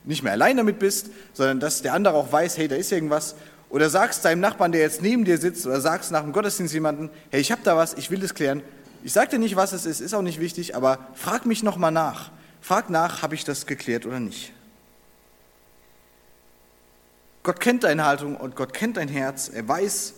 nicht 0.05 0.23
mehr 0.23 0.33
allein 0.33 0.57
damit 0.57 0.79
bist, 0.79 1.11
sondern 1.33 1.61
dass 1.61 1.83
der 1.83 1.95
andere 1.95 2.15
auch 2.15 2.31
weiß, 2.31 2.59
hey, 2.59 2.69
da 2.69 2.77
ist 2.77 2.93
irgendwas. 2.93 3.37
Oder 3.69 3.91
sagst 3.91 4.25
deinem 4.25 4.41
Nachbarn, 4.41 4.73
der 4.73 4.83
jetzt 4.83 5.03
neben 5.03 5.25
dir 5.25 5.39
sitzt, 5.39 5.67
oder 5.67 5.81
sagst 5.81 6.13
nach 6.13 6.23
dem 6.23 6.33
Gottesdienst 6.33 6.75
jemanden, 6.75 7.11
hey, 7.31 7.41
ich 7.41 7.51
habe 7.51 7.63
da 7.65 7.77
was, 7.77 7.95
ich 7.95 8.11
will 8.11 8.21
das 8.21 8.35
klären. 8.35 8.63
Ich 9.03 9.13
sage 9.13 9.31
dir 9.31 9.39
nicht, 9.39 9.57
was 9.57 9.73
es 9.73 9.85
ist, 9.85 10.01
ist 10.01 10.15
auch 10.15 10.23
nicht 10.23 10.41
wichtig, 10.41 10.77
aber 10.77 10.99
frag 11.15 11.45
mich 11.45 11.63
nochmal 11.63 11.91
nach. 11.91 12.31
Frag 12.61 12.89
nach, 12.89 13.23
habe 13.23 13.35
ich 13.35 13.45
das 13.45 13.67
geklärt 13.67 14.07
oder 14.07 14.21
nicht. 14.21 14.53
Gott 17.43 17.61
kennt 17.61 17.85
deine 17.85 18.07
Haltung 18.07 18.37
und 18.37 18.57
Gott 18.57 18.73
kennt 18.73 18.97
dein 18.97 19.09
Herz. 19.09 19.51
Er 19.51 19.69
weiß, 19.69 20.15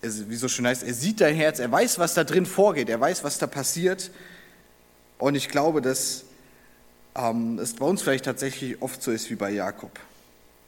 wie 0.00 0.36
so 0.36 0.48
schön 0.48 0.66
heißt, 0.66 0.82
er 0.82 0.94
sieht 0.94 1.20
dein 1.20 1.34
Herz, 1.34 1.58
er 1.58 1.70
weiß, 1.70 1.98
was 1.98 2.14
da 2.14 2.24
drin 2.24 2.46
vorgeht, 2.46 2.88
er 2.88 2.98
weiß, 2.98 3.24
was 3.24 3.36
da 3.36 3.46
passiert. 3.46 4.10
Und 5.18 5.34
ich 5.34 5.48
glaube, 5.48 5.82
dass 5.82 6.24
ähm, 7.14 7.58
es 7.58 7.74
bei 7.74 7.84
uns 7.84 8.00
vielleicht 8.00 8.24
tatsächlich 8.24 8.80
oft 8.80 9.02
so 9.02 9.10
ist 9.10 9.28
wie 9.28 9.34
bei 9.34 9.50
Jakob. 9.50 9.90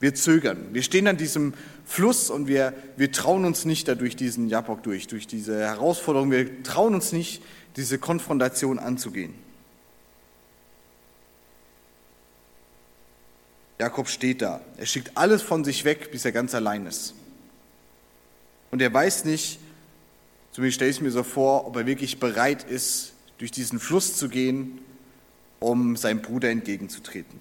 Wir 0.01 0.15
zögern. 0.15 0.69
Wir 0.73 0.83
stehen 0.83 1.07
an 1.07 1.19
diesem 1.19 1.53
Fluss 1.85 2.31
und 2.31 2.49
wir, 2.49 2.73
wir 2.97 3.13
trauen 3.13 3.45
uns 3.45 3.67
nicht 3.67 3.87
da 3.87 3.95
durch 3.95 4.17
diesen 4.17 4.49
Jabok 4.49 4.83
durch, 4.83 5.07
durch 5.07 5.27
diese 5.27 5.59
Herausforderung. 5.59 6.31
Wir 6.31 6.63
trauen 6.63 6.95
uns 6.95 7.13
nicht, 7.13 7.43
diese 7.77 7.99
Konfrontation 7.99 8.79
anzugehen. 8.79 9.35
Jakob 13.79 14.09
steht 14.09 14.43
da. 14.43 14.61
Er 14.77 14.87
schickt 14.87 15.17
alles 15.17 15.43
von 15.43 15.65
sich 15.65 15.85
weg, 15.85 16.11
bis 16.13 16.25
er 16.25 16.33
ganz 16.33 16.55
allein 16.55 16.87
ist. 16.87 17.15
Und 18.71 18.83
er 18.83 18.93
weiß 18.93 19.25
nicht, 19.25 19.59
zumindest 20.53 20.77
stelle 20.77 20.91
ich 20.91 20.99
es 20.99 21.03
mir 21.03 21.11
so 21.11 21.23
vor, 21.23 21.67
ob 21.67 21.77
er 21.77 21.87
wirklich 21.87 22.21
bereit 22.21 22.63
ist, 22.65 23.13
durch 23.39 23.51
diesen 23.51 23.81
Fluss 23.81 24.17
zu 24.17 24.29
gehen, 24.29 24.79
um 25.61 25.97
seinem 25.97 26.21
Bruder 26.21 26.51
entgegenzutreten. 26.51 27.41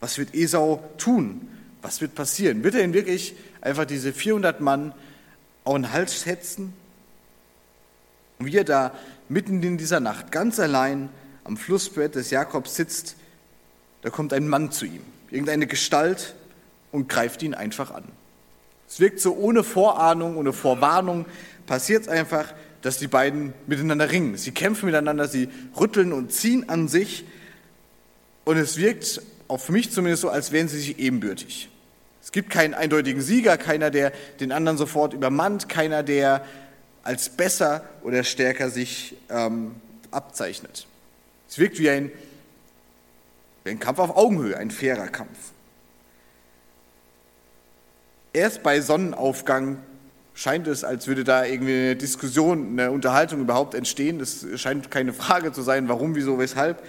Was 0.00 0.18
wird 0.18 0.34
Esau 0.34 0.82
tun? 0.98 1.48
Was 1.82 2.00
wird 2.00 2.14
passieren? 2.14 2.64
Wird 2.64 2.74
er 2.74 2.84
ihn 2.84 2.94
wirklich 2.94 3.34
einfach 3.60 3.84
diese 3.84 4.12
400 4.12 4.60
Mann 4.60 4.94
auf 5.64 5.74
den 5.74 5.92
Hals 5.92 6.26
hetzen? 6.26 6.72
Und 8.38 8.46
wie 8.46 8.56
er 8.56 8.64
da 8.64 8.92
mitten 9.28 9.62
in 9.62 9.78
dieser 9.78 10.00
Nacht 10.00 10.32
ganz 10.32 10.58
allein 10.60 11.08
am 11.44 11.56
Flussbett 11.56 12.14
des 12.14 12.30
Jakobs 12.30 12.74
sitzt, 12.74 13.16
da 14.02 14.10
kommt 14.10 14.32
ein 14.32 14.48
Mann 14.48 14.70
zu 14.72 14.84
ihm 14.84 15.02
irgendeine 15.30 15.66
Gestalt 15.66 16.34
und 16.92 17.08
greift 17.08 17.42
ihn 17.42 17.54
einfach 17.54 17.90
an. 17.90 18.04
Es 18.88 19.00
wirkt 19.00 19.20
so 19.20 19.34
ohne 19.34 19.64
Vorahnung, 19.64 20.36
ohne 20.36 20.52
Vorwarnung, 20.52 21.26
passiert 21.66 22.02
es 22.02 22.08
einfach, 22.08 22.54
dass 22.82 22.98
die 22.98 23.08
beiden 23.08 23.52
miteinander 23.66 24.10
ringen. 24.10 24.36
Sie 24.36 24.52
kämpfen 24.52 24.86
miteinander, 24.86 25.26
sie 25.26 25.48
rütteln 25.78 26.12
und 26.12 26.32
ziehen 26.32 26.68
an 26.68 26.86
sich 26.86 27.24
und 28.44 28.56
es 28.56 28.76
wirkt, 28.76 29.20
auch 29.48 29.60
für 29.60 29.72
mich 29.72 29.90
zumindest 29.90 30.22
so, 30.22 30.28
als 30.28 30.52
wären 30.52 30.68
sie 30.68 30.78
sich 30.78 30.98
ebenbürtig. 30.98 31.68
Es 32.22 32.32
gibt 32.32 32.50
keinen 32.50 32.74
eindeutigen 32.74 33.22
Sieger, 33.22 33.56
keiner, 33.56 33.90
der 33.90 34.12
den 34.40 34.52
anderen 34.52 34.78
sofort 34.78 35.14
übermannt, 35.14 35.68
keiner, 35.68 36.02
der 36.02 36.44
als 37.02 37.28
besser 37.28 37.84
oder 38.02 38.24
stärker 38.24 38.70
sich 38.70 39.16
ähm, 39.30 39.76
abzeichnet. 40.10 40.86
Es 41.48 41.58
wirkt 41.58 41.78
wie 41.78 41.88
ein 41.88 42.10
ein 43.70 43.80
Kampf 43.80 43.98
auf 43.98 44.16
Augenhöhe, 44.16 44.56
ein 44.56 44.70
fairer 44.70 45.08
Kampf. 45.08 45.52
Erst 48.32 48.62
bei 48.62 48.80
Sonnenaufgang 48.80 49.78
scheint 50.34 50.66
es, 50.66 50.84
als 50.84 51.06
würde 51.06 51.24
da 51.24 51.44
irgendwie 51.44 51.72
eine 51.72 51.96
Diskussion, 51.96 52.78
eine 52.78 52.90
Unterhaltung 52.90 53.40
überhaupt 53.40 53.74
entstehen. 53.74 54.18
Das 54.18 54.46
scheint 54.56 54.90
keine 54.90 55.12
Frage 55.12 55.52
zu 55.52 55.62
sein, 55.62 55.88
warum, 55.88 56.14
wieso, 56.14 56.38
weshalb. 56.38 56.82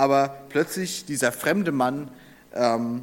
Aber 0.00 0.34
plötzlich 0.48 1.04
dieser 1.04 1.30
fremde 1.30 1.72
Mann 1.72 2.10
ähm, 2.54 3.02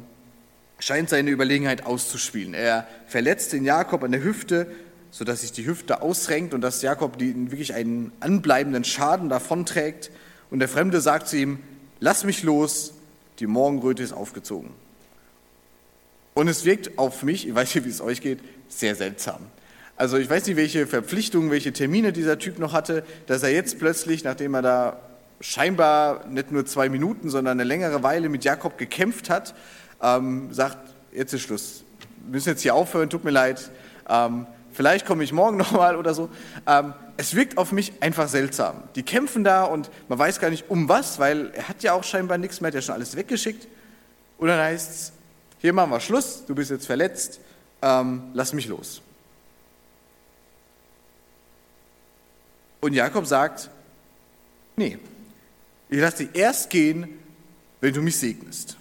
scheint 0.80 1.08
seine 1.08 1.30
Überlegenheit 1.30 1.86
auszuspielen. 1.86 2.54
Er 2.54 2.88
verletzt 3.06 3.52
den 3.52 3.64
Jakob 3.64 4.02
an 4.02 4.10
der 4.10 4.24
Hüfte, 4.24 4.66
sodass 5.12 5.42
sich 5.42 5.52
die 5.52 5.64
Hüfte 5.64 6.02
ausrenkt 6.02 6.54
und 6.54 6.60
dass 6.60 6.82
Jakob 6.82 7.20
wirklich 7.20 7.72
einen 7.72 8.10
anbleibenden 8.18 8.82
Schaden 8.82 9.28
davonträgt. 9.28 10.10
Und 10.50 10.58
der 10.58 10.68
Fremde 10.68 11.00
sagt 11.00 11.28
zu 11.28 11.36
ihm, 11.36 11.60
lass 12.00 12.24
mich 12.24 12.42
los, 12.42 12.94
die 13.38 13.46
Morgenröte 13.46 14.02
ist 14.02 14.12
aufgezogen. 14.12 14.70
Und 16.34 16.48
es 16.48 16.64
wirkt 16.64 16.98
auf 16.98 17.22
mich, 17.22 17.46
ich 17.46 17.54
weiß 17.54 17.76
nicht, 17.76 17.84
wie 17.84 17.90
es 17.90 18.00
euch 18.00 18.20
geht, 18.20 18.40
sehr 18.68 18.96
seltsam. 18.96 19.38
Also 19.94 20.16
ich 20.16 20.28
weiß 20.28 20.48
nicht, 20.48 20.56
welche 20.56 20.88
Verpflichtungen, 20.88 21.52
welche 21.52 21.72
Termine 21.72 22.12
dieser 22.12 22.40
Typ 22.40 22.58
noch 22.58 22.72
hatte, 22.72 23.04
dass 23.28 23.44
er 23.44 23.52
jetzt 23.52 23.78
plötzlich, 23.78 24.24
nachdem 24.24 24.54
er 24.54 24.62
da 24.62 25.07
scheinbar 25.40 26.26
nicht 26.26 26.50
nur 26.50 26.66
zwei 26.66 26.88
Minuten, 26.88 27.30
sondern 27.30 27.58
eine 27.58 27.64
längere 27.64 28.02
Weile 28.02 28.28
mit 28.28 28.44
Jakob 28.44 28.78
gekämpft 28.78 29.30
hat, 29.30 29.54
ähm, 30.02 30.52
sagt, 30.52 30.78
jetzt 31.12 31.32
ist 31.32 31.42
Schluss. 31.42 31.84
Wir 32.24 32.32
müssen 32.32 32.50
jetzt 32.50 32.62
hier 32.62 32.74
aufhören, 32.74 33.10
tut 33.10 33.24
mir 33.24 33.30
leid. 33.30 33.70
Ähm, 34.08 34.46
vielleicht 34.72 35.06
komme 35.06 35.24
ich 35.24 35.32
morgen 35.32 35.56
nochmal 35.58 35.96
oder 35.96 36.14
so. 36.14 36.28
Ähm, 36.66 36.94
es 37.16 37.34
wirkt 37.34 37.58
auf 37.58 37.72
mich 37.72 37.92
einfach 38.00 38.28
seltsam. 38.28 38.82
Die 38.94 39.02
kämpfen 39.02 39.44
da 39.44 39.64
und 39.64 39.90
man 40.08 40.18
weiß 40.18 40.40
gar 40.40 40.50
nicht 40.50 40.70
um 40.70 40.88
was, 40.88 41.18
weil 41.18 41.50
er 41.54 41.68
hat 41.68 41.82
ja 41.82 41.92
auch 41.92 42.04
scheinbar 42.04 42.38
nichts 42.38 42.60
mehr, 42.60 42.68
hat 42.68 42.74
ja 42.74 42.82
schon 42.82 42.94
alles 42.94 43.16
weggeschickt. 43.16 43.66
Und 44.38 44.48
dann 44.48 44.60
heißt 44.60 44.90
es, 44.90 45.12
hier 45.58 45.72
machen 45.72 45.90
wir 45.90 46.00
Schluss, 46.00 46.44
du 46.46 46.54
bist 46.54 46.70
jetzt 46.70 46.86
verletzt, 46.86 47.40
ähm, 47.82 48.30
lass 48.34 48.52
mich 48.52 48.68
los. 48.68 49.02
Und 52.80 52.92
Jakob 52.92 53.26
sagt, 53.26 53.70
nee, 54.76 54.98
ich 55.88 55.98
lasse 55.98 56.24
dich 56.24 56.36
erst 56.38 56.70
gehen, 56.70 57.08
wenn 57.80 57.94
du 57.94 58.02
mich 58.02 58.16
segnest. 58.16 58.76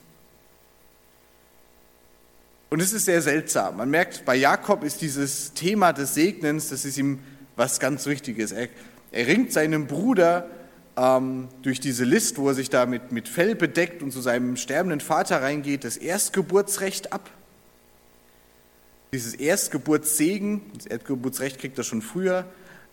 Und 2.69 2.81
es 2.81 2.91
ist 2.91 3.05
sehr 3.05 3.21
seltsam. 3.21 3.77
Man 3.77 3.89
merkt, 3.89 4.25
bei 4.25 4.35
Jakob 4.35 4.83
ist 4.83 5.01
dieses 5.01 5.53
Thema 5.53 5.93
des 5.93 6.13
Segnens, 6.13 6.69
das 6.69 6.83
ist 6.83 6.97
ihm 6.97 7.19
was 7.55 7.79
ganz 7.79 8.05
Wichtiges. 8.05 8.51
Er, 8.51 8.67
er 9.11 9.27
ringt 9.27 9.53
seinem 9.53 9.87
Bruder 9.87 10.49
ähm, 10.97 11.47
durch 11.61 11.79
diese 11.79 12.03
List, 12.03 12.37
wo 12.37 12.49
er 12.49 12.55
sich 12.55 12.69
da 12.69 12.85
mit, 12.85 13.11
mit 13.11 13.29
Fell 13.29 13.55
bedeckt 13.55 14.03
und 14.03 14.11
zu 14.11 14.19
seinem 14.19 14.57
sterbenden 14.57 14.99
Vater 14.99 15.41
reingeht, 15.41 15.85
das 15.85 15.95
Erstgeburtsrecht 15.95 17.13
ab. 17.13 17.29
Dieses 19.13 19.33
Erstgeburtssegen, 19.33 20.61
das 20.75 20.87
Erstgeburtsrecht 20.87 21.59
kriegt 21.59 21.77
er 21.77 21.85
schon 21.85 22.01
früher, 22.01 22.45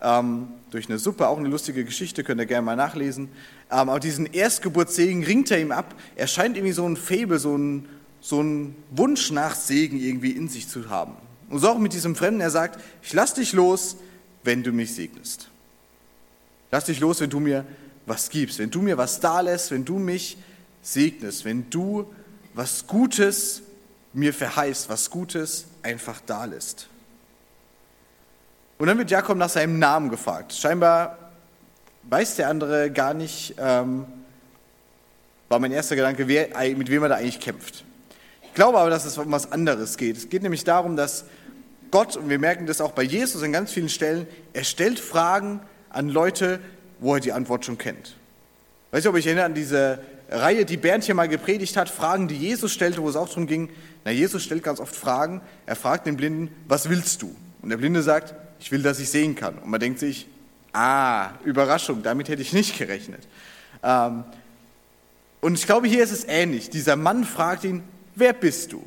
ähm, 0.04 0.49
durch 0.70 0.88
eine 0.88 0.99
Suppe, 0.99 1.26
auch 1.26 1.38
eine 1.38 1.49
lustige 1.49 1.84
Geschichte, 1.84 2.23
könnt 2.23 2.40
ihr 2.40 2.46
gerne 2.46 2.64
mal 2.64 2.76
nachlesen. 2.76 3.28
Ähm, 3.70 3.88
aber 3.88 3.99
diesen 3.99 4.26
Erstgeburtssegen 4.26 5.25
ringt 5.25 5.50
er 5.50 5.61
ihm 5.61 5.73
ab. 5.73 5.94
Er 6.14 6.26
scheint 6.26 6.56
irgendwie 6.56 6.75
so 6.75 6.87
ein 6.87 6.96
Faible, 6.96 7.38
so 7.38 7.56
ein, 7.56 7.88
so 8.20 8.42
ein 8.42 8.76
Wunsch 8.90 9.30
nach 9.32 9.54
Segen 9.54 9.99
irgendwie 9.99 10.32
in 10.32 10.49
sich 10.49 10.68
zu 10.68 10.90
haben. 10.90 11.14
Und 11.49 11.58
so 11.61 11.68
auch 11.68 11.78
mit 11.78 11.94
diesem 11.94 12.14
Fremden, 12.14 12.40
er 12.40 12.50
sagt, 12.50 12.80
ich 13.02 13.12
lass 13.12 13.34
dich 13.34 13.52
los, 13.52 13.96
wenn 14.44 14.62
du 14.62 14.73
mich 14.73 14.94
segnest. 14.94 15.49
Lass 16.70 16.84
dich 16.84 17.00
los, 17.00 17.20
wenn 17.20 17.30
du 17.30 17.40
mir 17.40 17.64
was 18.06 18.28
gibst, 18.28 18.58
wenn 18.58 18.70
du 18.70 18.82
mir 18.82 18.99
was 18.99 19.20
da 19.20 19.40
lässt, 19.40 19.70
wenn 19.70 19.84
du 19.84 19.99
mich 19.99 20.37
segnest, 20.82 21.44
wenn 21.44 21.70
du 21.70 22.12
was 22.52 22.87
Gutes 22.87 23.62
mir 24.12 24.34
verheißt, 24.34 24.88
was 24.88 25.11
Gutes 25.11 25.66
einfach 25.82 26.20
da 26.26 26.44
lässt. 26.44 26.88
Und 28.78 28.88
dann 28.88 28.99
wird 28.99 29.11
Jakob 29.11 29.37
nach 29.38 29.49
seinem 29.49 29.78
Namen 29.78 30.11
gefragt. 30.11 30.52
Scheinbar 30.52 31.19
weiß 32.09 32.37
der 32.37 32.49
andere 32.49 32.90
gar 32.90 33.14
nicht, 33.14 33.54
ähm, 33.59 34.04
war 35.49 35.59
mein 35.59 35.73
erster 35.73 35.97
Gedanke, 35.97 36.28
wer, 36.28 36.49
mit 36.76 36.90
wem 36.90 37.02
er 37.02 37.09
da 37.11 37.14
eigentlich 37.16 37.40
kämpft. 37.40 37.85
Ich 38.43 38.54
glaube 38.54 38.78
aber, 38.78 38.90
dass 38.90 39.04
es 39.04 39.16
um 39.19 39.31
was 39.31 39.52
anderes 39.52 39.97
geht. 39.97 40.16
Es 40.16 40.28
geht 40.28 40.43
nämlich 40.43 40.64
darum, 40.64 40.97
dass 40.97 41.25
Gott, 41.90 42.16
und 42.16 42.28
wir 42.28 42.38
merken 42.38 42.66
das 42.66 42.81
auch 42.81 42.93
bei 42.93 43.02
Jesus 43.02 43.43
an 43.43 43.52
ganz 43.52 43.71
vielen 43.71 43.88
Stellen, 43.88 44.26
er 44.52 44.64
stellt 44.64 44.99
Fragen 44.99 45.61
an 45.90 46.09
Leute, 46.09 46.59
wo 46.99 47.14
er 47.14 47.21
die 47.21 47.33
Antwort 47.33 47.64
schon 47.64 47.78
kennt. 47.78 48.16
Weiß 48.90 49.04
ich, 49.04 49.09
ob 49.09 49.16
ich 49.16 49.26
erinnere 49.26 49.45
an 49.45 49.54
diese 49.54 50.00
Reihe, 50.31 50.64
die 50.64 50.76
Bernd 50.76 51.04
hier 51.04 51.14
mal 51.14 51.28
gepredigt 51.28 51.76
hat, 51.76 51.88
Fragen, 51.88 52.28
die 52.28 52.37
Jesus 52.37 52.73
stellte, 52.73 53.02
wo 53.02 53.09
es 53.09 53.16
auch 53.16 53.28
darum 53.28 53.47
ging, 53.47 53.71
na, 54.04 54.11
Jesus 54.11 54.43
stellt 54.43 54.62
ganz 54.62 54.81
oft 54.81 54.95
Fragen. 54.95 55.40
Er 55.66 55.76
fragt 55.76 56.07
den 56.07 56.16
Blinden, 56.16 56.54
was 56.66 56.88
willst 56.88 57.23
du? 57.23 57.35
Und 57.62 57.71
der 57.71 57.76
Blinde 57.76 58.02
sagt, 58.02 58.35
ich 58.64 58.73
will, 58.73 58.83
dass 58.83 58.99
ich 58.99 59.09
sehen 59.09 59.37
kann. 59.37 59.59
Und 59.59 59.71
man 59.71 59.78
denkt 59.78 60.00
sich, 60.00 60.26
ah, 60.73 61.30
Überraschung, 61.44 62.02
damit 62.02 62.28
hätte 62.28 62.42
ich 62.42 62.52
nicht 62.52 62.76
gerechnet. 62.76 63.28
Ähm, 63.83 64.25
und 65.40 65.54
ich 65.54 65.66
glaube, 65.66 65.87
hier 65.87 66.02
ist 66.02 66.12
es 66.12 66.25
ähnlich. 66.25 66.71
Dieser 66.71 66.97
Mann 66.97 67.25
fragt 67.25 67.64
ihn, 67.64 67.85
wer 68.16 68.33
bist 68.33 68.73
du? 68.73 68.85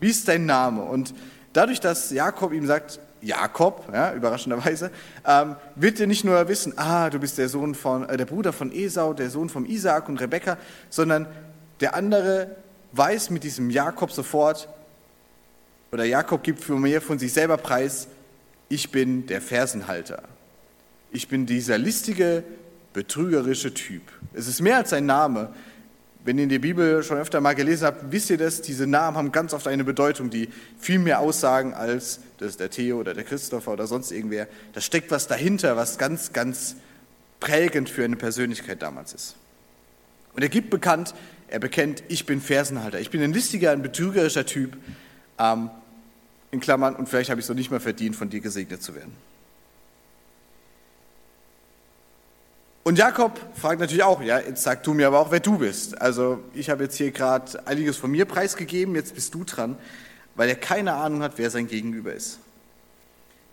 Wie 0.00 0.08
ist 0.08 0.26
dein 0.26 0.46
Name? 0.46 0.82
Und 0.82 1.14
Dadurch, 1.52 1.80
dass 1.80 2.10
Jakob 2.10 2.52
ihm 2.52 2.66
sagt, 2.66 2.98
Jakob, 3.20 3.84
ja, 3.92 4.14
überraschenderweise, 4.14 4.90
ähm, 5.26 5.56
wird 5.76 6.00
er 6.00 6.06
nicht 6.06 6.24
nur 6.24 6.48
wissen, 6.48 6.72
ah, 6.76 7.10
du 7.10 7.18
bist 7.18 7.38
der 7.38 7.48
Sohn 7.48 7.74
von, 7.74 8.08
äh, 8.08 8.16
der 8.16 8.24
Bruder 8.24 8.52
von 8.52 8.72
Esau, 8.72 9.12
der 9.12 9.30
Sohn 9.30 9.48
von 9.48 9.66
Isaak 9.66 10.08
und 10.08 10.20
Rebekka, 10.20 10.56
sondern 10.88 11.26
der 11.80 11.94
andere 11.94 12.56
weiß 12.92 13.30
mit 13.30 13.44
diesem 13.44 13.70
Jakob 13.70 14.10
sofort, 14.12 14.68
oder 15.92 16.04
Jakob 16.04 16.42
gibt 16.42 16.64
für 16.64 16.76
mir 16.76 17.02
von 17.02 17.18
sich 17.18 17.32
selber 17.32 17.58
preis, 17.58 18.08
ich 18.72 18.90
bin 18.90 19.26
der 19.26 19.42
Fersenhalter. 19.42 20.22
Ich 21.10 21.28
bin 21.28 21.44
dieser 21.44 21.76
listige, 21.76 22.42
betrügerische 22.94 23.74
Typ. 23.74 24.00
Es 24.32 24.48
ist 24.48 24.62
mehr 24.62 24.78
als 24.78 24.94
ein 24.94 25.04
Name. 25.04 25.52
Wenn 26.24 26.38
ihr 26.38 26.46
der 26.46 26.58
Bibel 26.58 27.02
schon 27.02 27.18
öfter 27.18 27.42
mal 27.42 27.54
gelesen 27.54 27.84
habt, 27.84 28.10
wisst 28.10 28.30
ihr 28.30 28.38
das, 28.38 28.62
diese 28.62 28.86
Namen 28.86 29.18
haben 29.18 29.30
ganz 29.30 29.52
oft 29.52 29.68
eine 29.68 29.84
Bedeutung, 29.84 30.30
die 30.30 30.48
viel 30.78 30.98
mehr 30.98 31.20
aussagen 31.20 31.74
als 31.74 32.20
das 32.38 32.50
ist 32.50 32.60
der 32.60 32.70
Theo 32.70 32.98
oder 32.98 33.12
der 33.12 33.24
Christopher 33.24 33.72
oder 33.72 33.86
sonst 33.86 34.10
irgendwer. 34.10 34.48
Da 34.72 34.80
steckt 34.80 35.10
was 35.10 35.26
dahinter, 35.26 35.76
was 35.76 35.98
ganz, 35.98 36.32
ganz 36.32 36.76
prägend 37.40 37.90
für 37.90 38.04
eine 38.04 38.16
Persönlichkeit 38.16 38.80
damals 38.80 39.12
ist. 39.12 39.36
Und 40.34 40.42
er 40.42 40.48
gibt 40.48 40.70
bekannt, 40.70 41.14
er 41.48 41.58
bekennt, 41.58 42.02
ich 42.08 42.24
bin 42.24 42.40
Fersenhalter, 42.40 43.00
ich 43.00 43.10
bin 43.10 43.22
ein 43.22 43.34
listiger, 43.34 43.72
ein 43.72 43.82
betrügerischer 43.82 44.46
Typ, 44.46 44.78
ähm, 45.38 45.68
in 46.52 46.60
Klammern, 46.60 46.94
und 46.94 47.08
vielleicht 47.08 47.30
habe 47.30 47.40
ich 47.40 47.46
es 47.46 47.48
noch 47.48 47.56
nicht 47.56 47.70
mal 47.70 47.80
verdient, 47.80 48.14
von 48.14 48.30
dir 48.30 48.40
gesegnet 48.40 48.82
zu 48.82 48.94
werden. 48.94 49.12
Und 52.84 52.98
Jakob 52.98 53.38
fragt 53.54 53.80
natürlich 53.80 54.02
auch, 54.02 54.20
ja, 54.22 54.38
jetzt 54.38 54.62
sag 54.62 54.82
du 54.82 54.92
mir 54.92 55.06
aber 55.06 55.20
auch, 55.20 55.30
wer 55.30 55.40
du 55.40 55.58
bist. 55.58 56.00
Also 56.00 56.40
ich 56.52 56.68
habe 56.68 56.84
jetzt 56.84 56.96
hier 56.96 57.10
gerade 57.10 57.66
einiges 57.66 57.96
von 57.96 58.10
mir 58.10 58.26
preisgegeben, 58.26 58.94
jetzt 58.94 59.14
bist 59.14 59.34
du 59.34 59.44
dran, 59.44 59.76
weil 60.34 60.48
er 60.48 60.56
keine 60.56 60.94
Ahnung 60.94 61.22
hat, 61.22 61.34
wer 61.36 61.48
sein 61.48 61.68
Gegenüber 61.68 62.12
ist. 62.12 62.38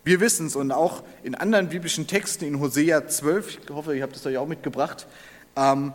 Wir 0.03 0.19
wissen 0.19 0.47
es 0.47 0.55
und 0.55 0.71
auch 0.71 1.03
in 1.23 1.35
anderen 1.35 1.69
biblischen 1.69 2.07
Texten, 2.07 2.45
in 2.45 2.59
Hosea 2.59 3.07
12, 3.07 3.59
ich 3.63 3.69
hoffe, 3.69 3.95
ihr 3.95 4.03
habt 4.03 4.15
es 4.15 4.25
euch 4.25 4.37
auch 4.37 4.47
mitgebracht, 4.47 5.07
ähm, 5.55 5.93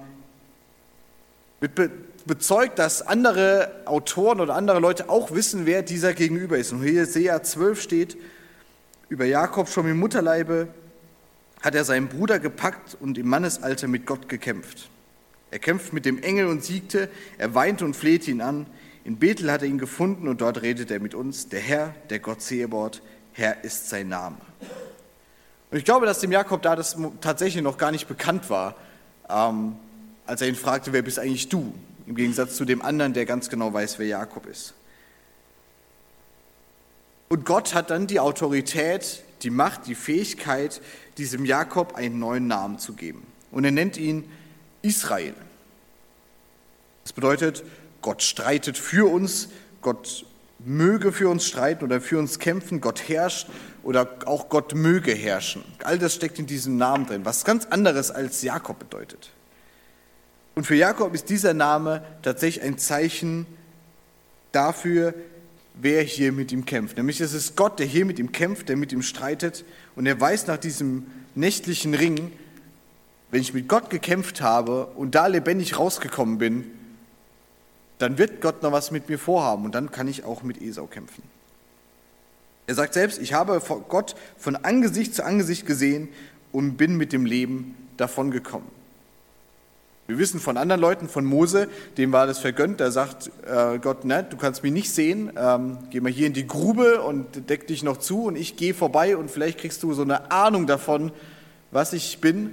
wird 1.61 1.91
bezeugt, 2.27 2.79
dass 2.79 3.03
andere 3.03 3.71
Autoren 3.85 4.41
oder 4.41 4.55
andere 4.55 4.81
Leute 4.81 5.09
auch 5.09 5.33
wissen, 5.33 5.67
wer 5.67 5.83
dieser 5.83 6.15
Gegenüber 6.15 6.59
ist. 6.59 6.73
In 6.73 6.83
Hosea 6.83 7.43
12 7.43 7.81
steht 7.81 8.17
über 9.09 9.25
Jakob 9.25 9.69
schon 9.69 9.89
im 9.89 9.99
Mutterleibe 9.99 10.69
hat 11.65 11.75
er 11.75 11.85
seinen 11.85 12.09
Bruder 12.09 12.39
gepackt 12.39 12.95
und 13.01 13.17
im 13.17 13.27
Mannesalter 13.27 13.89
mit 13.89 14.05
Gott 14.05 14.29
gekämpft. 14.29 14.91
Er 15.51 15.59
kämpft 15.59 15.95
mit 15.95 16.05
dem 16.05 16.23
Engel 16.23 16.47
und 16.47 16.63
siegte, 16.63 17.09
er 17.39 17.55
weinte 17.55 17.87
und 17.87 17.97
flehte 17.97 18.31
ihn 18.31 18.43
an. 18.43 18.67
In 19.05 19.17
Bethel 19.17 19.51
hat 19.51 19.63
er 19.63 19.69
ihn 19.69 19.79
gefunden 19.79 20.29
und 20.29 20.43
dort 20.43 20.61
redet 20.61 20.91
er 20.91 21.01
mit 21.01 21.15
uns. 21.15 21.49
Der 21.49 21.61
Herr, 21.61 21.95
der 22.11 22.19
Gott 22.19 22.43
Zebort, 22.43 23.01
Herr 23.33 23.65
ist 23.65 23.89
sein 23.89 24.09
Name. 24.09 24.37
Und 25.71 25.79
ich 25.79 25.87
glaube, 25.87 26.05
dass 26.05 26.21
dem 26.21 26.33
Jakob 26.33 26.61
da 26.61 26.77
das 26.77 26.99
tatsächlich 27.23 27.63
noch 27.63 27.79
gar 27.79 27.93
nicht 27.93 28.09
bekannt 28.09 28.51
war, 28.51 28.77
ähm, 29.31 29.77
als 30.27 30.43
er 30.43 30.49
ihn 30.49 30.57
fragte, 30.57 30.93
wer 30.93 31.03
bist 31.03 31.19
eigentlich 31.19 31.49
du? 31.49 31.73
Im 32.07 32.15
Gegensatz 32.15 32.57
zu 32.57 32.65
dem 32.65 32.83
anderen, 32.83 33.15
der 33.15 33.25
ganz 33.25 33.49
genau 33.49 33.73
weiß, 33.73 33.99
wer 33.99 34.07
Jakob 34.07 34.47
ist. 34.47 34.75
Und 37.29 37.47
Gott 37.47 37.75
hat 37.75 37.91
dann 37.91 38.07
die 38.07 38.21
Autorität, 38.21 39.23
die 39.43 39.51
Macht, 39.51 39.87
die 39.87 39.95
Fähigkeit, 39.95 40.81
diesem 41.19 41.45
Jakob 41.45 41.95
einen 41.95 42.19
neuen 42.19 42.47
Namen 42.47 42.79
zu 42.79 42.93
geben. 42.93 43.27
Und 43.51 43.65
er 43.65 43.71
nennt 43.71 43.97
ihn 43.97 44.31
Israel. 44.83 45.35
Das 47.05 47.13
bedeutet, 47.13 47.65
Gott 48.03 48.23
streitet 48.23 48.77
für 48.77 49.11
uns, 49.11 49.49
Gott 49.81 50.27
möge 50.59 51.13
für 51.13 51.29
uns 51.29 51.47
streiten 51.47 51.85
oder 51.85 52.01
für 52.01 52.19
uns 52.19 52.39
kämpfen, 52.39 52.81
Gott 52.81 53.09
herrscht 53.09 53.49
oder 53.83 54.09
auch 54.27 54.49
Gott 54.49 54.75
möge 54.75 55.13
herrschen. 55.13 55.65
All 55.83 55.99
das 55.99 56.15
steckt 56.15 56.39
in 56.39 56.47
diesem 56.47 56.77
Namen 56.77 57.07
drin, 57.07 57.25
was 57.25 57.45
ganz 57.45 57.67
anderes 57.67 58.11
als 58.11 58.43
Jakob 58.43 58.79
bedeutet. 58.79 59.31
Und 60.55 60.67
für 60.67 60.77
Jakob 60.77 61.15
ist 61.15 61.31
dieser 61.31 61.55
Name 61.55 62.05
tatsächlich 62.23 62.65
ein 62.65 62.79
Zeichen 62.79 63.47
dafür, 64.53 65.15
wer 65.75 66.03
hier 66.03 66.33
mit 66.33 66.53
ihm 66.53 66.65
kämpft. 66.65 66.97
Nämlich 66.97 67.21
es 67.21 67.33
ist 67.33 67.57
Gott, 67.57 67.79
der 67.79 67.87
hier 67.87 68.05
mit 68.05 68.19
ihm 68.19 68.31
kämpft, 68.31 68.69
der 68.69 68.77
mit 68.77 68.93
ihm 68.93 69.03
streitet. 69.03 69.65
Und 69.97 70.07
er 70.07 70.21
weiß 70.21 70.47
nach 70.47 70.59
diesem 70.59 71.07
nächtlichen 71.35 71.95
Ring, 71.95 72.31
wenn 73.31 73.41
ich 73.41 73.53
mit 73.53 73.67
Gott 73.67 73.91
gekämpft 73.91 74.41
habe 74.41 74.87
und 74.95 75.17
da 75.17 75.27
lebendig 75.27 75.77
rausgekommen 75.77 76.39
bin, 76.39 76.71
dann 77.99 78.19
wird 78.19 78.41
Gott 78.41 78.63
noch 78.63 78.71
was 78.71 78.93
mit 78.93 79.09
mir 79.09 79.19
vorhaben 79.19 79.65
und 79.65 79.75
dann 79.75 79.91
kann 79.91 80.07
ich 80.07 80.25
auch 80.25 80.43
mit 80.43 80.63
Esau 80.63 80.87
kämpfen. 80.87 81.23
Er 82.67 82.75
sagt 82.75 82.95
selbst, 82.95 83.19
ich 83.21 83.33
habe 83.33 83.61
Gott 83.89 84.15
von 84.39 84.57
Angesicht 84.57 85.15
zu 85.15 85.25
Angesicht 85.25 85.67
gesehen 85.67 86.09
und 86.53 86.77
bin 86.77 86.97
mit 86.97 87.13
dem 87.13 87.27
Leben 87.27 87.75
davongekommen. 87.97 88.69
Wir 90.07 90.19
wissen 90.19 90.39
von 90.39 90.59
anderen 90.59 90.83
Leuten, 90.83 91.09
von 91.09 91.25
Mose, 91.25 91.69
dem 91.97 92.13
war 92.13 92.27
das 92.27 92.39
vergönnt, 92.39 92.79
da 92.81 92.91
sagt 92.91 93.31
äh, 93.47 93.79
Gott, 93.79 94.05
ne, 94.05 94.27
du 94.29 94.37
kannst 94.37 94.63
mich 94.63 94.73
nicht 94.73 94.91
sehen, 94.91 95.33
ähm, 95.37 95.79
geh 95.91 96.01
mal 96.01 96.13
hier 96.13 96.27
in 96.27 96.35
die 96.35 96.47
Grube 96.47 97.01
und 97.01 97.49
deck 97.49 97.67
dich 97.67 97.83
noch 97.83 97.97
zu 97.97 98.25
und 98.25 98.37
ich 98.37 98.57
gehe 98.57 98.75
vorbei 98.75 99.17
und 99.17 99.31
vielleicht 99.31 99.61
kriegst 99.61 99.83
du 99.83 99.95
so 99.95 100.03
eine 100.03 100.31
Ahnung 100.31 100.67
davon, 100.67 101.11
was 101.71 101.95
ich 101.95 102.21
bin. 102.21 102.53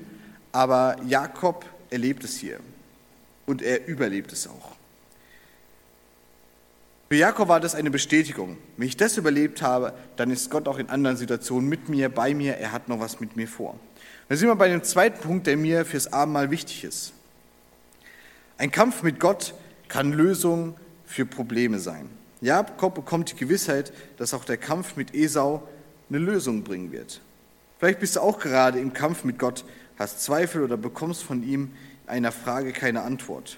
Aber 0.54 0.96
Jakob 1.08 1.66
erlebt 1.90 2.24
es 2.24 2.38
hier 2.38 2.60
und 3.46 3.62
er 3.62 3.86
überlebt 3.86 4.32
es 4.32 4.48
auch. 4.48 4.76
Für 7.10 7.18
Jakob 7.18 7.50
war 7.50 7.60
das 7.60 7.76
eine 7.76 7.92
Bestätigung. 7.92 8.58
Wenn 8.78 8.88
ich 8.88 8.96
das 8.96 9.18
überlebt 9.18 9.62
habe, 9.62 9.94
dann 10.16 10.32
ist 10.32 10.50
Gott 10.50 10.70
auch 10.70 10.78
in 10.78 10.90
anderen 10.90 11.18
Situationen 11.18 11.68
mit 11.68 11.90
mir, 11.90 12.08
bei 12.08 12.34
mir, 12.34 12.56
er 12.56 12.72
hat 12.72 12.88
noch 12.88 13.02
was 13.02 13.20
mit 13.20 13.36
mir 13.36 13.50
vor. 13.50 13.78
Da 14.30 14.38
sind 14.38 14.48
wir 14.48 14.56
bei 14.56 14.70
dem 14.70 14.84
zweiten 14.84 15.20
Punkt, 15.20 15.48
der 15.48 15.58
mir 15.58 15.84
fürs 15.84 16.14
Abendmahl 16.14 16.52
wichtig 16.52 16.86
ist. 16.86 17.12
Ein 18.62 18.70
Kampf 18.70 19.02
mit 19.02 19.20
Gott 19.20 19.56
kann 19.88 20.14
Lösung 20.14 20.76
für 21.04 21.26
Probleme 21.26 21.80
sein. 21.80 22.08
Jakob 22.42 22.94
bekommt 22.94 23.32
die 23.32 23.36
Gewissheit, 23.36 23.92
dass 24.18 24.36
auch 24.36 24.46
der 24.46 24.58
Kampf 24.58 24.96
mit 24.98 25.16
Esau 25.16 25.68
eine 26.10 26.20
Lösung 26.20 26.62
bringen 26.62 26.92
wird. 26.92 27.22
Vielleicht 27.80 28.00
bist 28.00 28.18
du 28.18 28.20
auch 28.20 28.38
gerade 28.38 28.80
im 28.80 28.94
Kampf 28.94 29.24
mit 29.24 29.40
Gott, 29.40 29.66
hast 29.98 30.22
Zweifel 30.22 30.62
oder 30.62 30.78
bekommst 30.78 31.24
von 31.24 31.42
ihm 31.42 31.72
in 32.04 32.10
einer 32.10 32.32
Frage 32.32 32.72
keine 32.72 33.02
Antwort. 33.02 33.58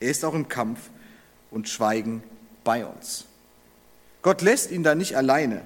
Er 0.00 0.10
ist 0.10 0.24
auch 0.24 0.34
im 0.34 0.48
Kampf 0.48 0.90
und 1.52 1.68
Schweigen 1.68 2.24
bei 2.64 2.84
uns. 2.84 3.24
Gott 4.22 4.42
lässt 4.42 4.72
ihn 4.72 4.82
da 4.82 4.96
nicht 4.96 5.16
alleine. 5.16 5.60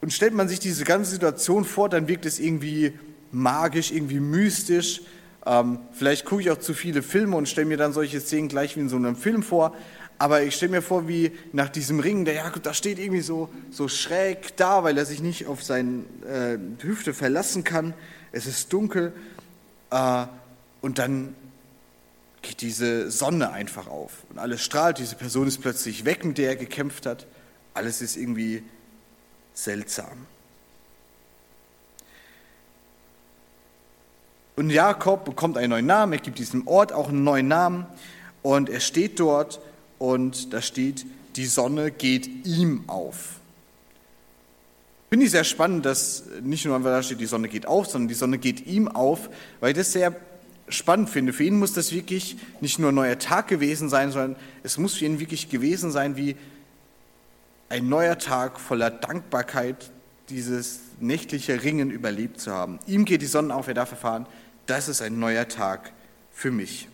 Und 0.00 0.10
stellt 0.10 0.32
man 0.32 0.48
sich 0.48 0.58
diese 0.58 0.84
ganze 0.84 1.10
Situation 1.10 1.66
vor, 1.66 1.90
dann 1.90 2.08
wirkt 2.08 2.24
es 2.24 2.38
irgendwie 2.38 2.98
magisch, 3.30 3.92
irgendwie 3.92 4.20
mystisch, 4.20 5.02
ähm, 5.46 5.78
vielleicht 5.92 6.24
gucke 6.24 6.42
ich 6.42 6.50
auch 6.50 6.58
zu 6.58 6.74
viele 6.74 7.02
Filme 7.02 7.36
und 7.36 7.48
stelle 7.48 7.66
mir 7.66 7.76
dann 7.76 7.92
solche 7.92 8.20
Szenen 8.20 8.48
gleich 8.48 8.76
wie 8.76 8.80
in 8.80 8.88
so 8.88 8.96
einem 8.96 9.16
Film 9.16 9.42
vor. 9.42 9.74
Aber 10.18 10.42
ich 10.42 10.54
stelle 10.54 10.70
mir 10.72 10.82
vor, 10.82 11.08
wie 11.08 11.32
nach 11.52 11.68
diesem 11.68 12.00
Ring, 12.00 12.24
der 12.24 12.34
Jakob, 12.34 12.62
da 12.62 12.72
steht 12.72 12.98
irgendwie 12.98 13.20
so, 13.20 13.50
so 13.70 13.88
schräg 13.88 14.56
da, 14.56 14.84
weil 14.84 14.96
er 14.96 15.04
sich 15.04 15.20
nicht 15.20 15.46
auf 15.46 15.62
seine 15.62 16.04
äh, 16.26 16.58
Hüfte 16.82 17.12
verlassen 17.12 17.64
kann. 17.64 17.94
Es 18.32 18.46
ist 18.46 18.72
dunkel. 18.72 19.12
Äh, 19.90 20.26
und 20.80 20.98
dann 20.98 21.34
geht 22.42 22.60
diese 22.60 23.10
Sonne 23.10 23.50
einfach 23.50 23.88
auf 23.88 24.24
und 24.30 24.38
alles 24.38 24.62
strahlt. 24.62 24.98
Diese 24.98 25.16
Person 25.16 25.48
ist 25.48 25.60
plötzlich 25.60 26.04
weg, 26.04 26.24
mit 26.24 26.38
der 26.38 26.50
er 26.50 26.56
gekämpft 26.56 27.06
hat. 27.06 27.26
Alles 27.72 28.02
ist 28.02 28.16
irgendwie 28.16 28.62
seltsam. 29.54 30.26
Und 34.56 34.70
Jakob 34.70 35.24
bekommt 35.24 35.58
einen 35.58 35.70
neuen 35.70 35.86
Namen, 35.86 36.12
er 36.12 36.18
gibt 36.20 36.38
diesem 36.38 36.66
Ort 36.68 36.92
auch 36.92 37.08
einen 37.08 37.24
neuen 37.24 37.48
Namen 37.48 37.86
und 38.42 38.68
er 38.70 38.80
steht 38.80 39.18
dort 39.18 39.60
und 39.98 40.52
da 40.52 40.62
steht, 40.62 41.06
die 41.36 41.46
Sonne 41.46 41.90
geht 41.90 42.28
ihm 42.46 42.84
auf. 42.86 43.40
Finde 45.10 45.26
ich 45.26 45.32
sehr 45.32 45.44
spannend, 45.44 45.86
dass 45.86 46.24
nicht 46.42 46.64
nur 46.64 46.78
da 46.78 47.02
steht, 47.02 47.20
die 47.20 47.26
Sonne 47.26 47.48
geht 47.48 47.66
auf, 47.66 47.86
sondern 47.86 48.08
die 48.08 48.14
Sonne 48.14 48.38
geht 48.38 48.66
ihm 48.66 48.88
auf, 48.88 49.28
weil 49.60 49.70
ich 49.70 49.76
das 49.76 49.92
sehr 49.92 50.14
spannend 50.68 51.10
finde. 51.10 51.32
Für 51.32 51.44
ihn 51.44 51.58
muss 51.58 51.72
das 51.72 51.92
wirklich 51.92 52.36
nicht 52.60 52.78
nur 52.78 52.90
ein 52.90 52.94
neuer 52.94 53.18
Tag 53.18 53.48
gewesen 53.48 53.88
sein, 53.88 54.12
sondern 54.12 54.36
es 54.62 54.78
muss 54.78 54.94
für 54.94 55.04
ihn 55.04 55.20
wirklich 55.20 55.48
gewesen 55.48 55.90
sein 55.90 56.16
wie 56.16 56.36
ein 57.68 57.88
neuer 57.88 58.18
Tag 58.18 58.60
voller 58.60 58.90
Dankbarkeit, 58.90 59.90
dieses 60.28 60.80
nächtliche 61.00 61.62
Ringen 61.62 61.90
überlebt 61.90 62.40
zu 62.40 62.52
haben. 62.52 62.78
Ihm 62.86 63.04
geht 63.04 63.22
die 63.22 63.26
Sonne 63.26 63.54
auf, 63.54 63.68
er 63.68 63.74
darf 63.74 63.90
erfahren, 63.90 64.26
das 64.66 64.88
ist 64.88 65.02
ein 65.02 65.18
neuer 65.18 65.48
Tag 65.48 65.92
für 66.32 66.50
mich. 66.50 66.88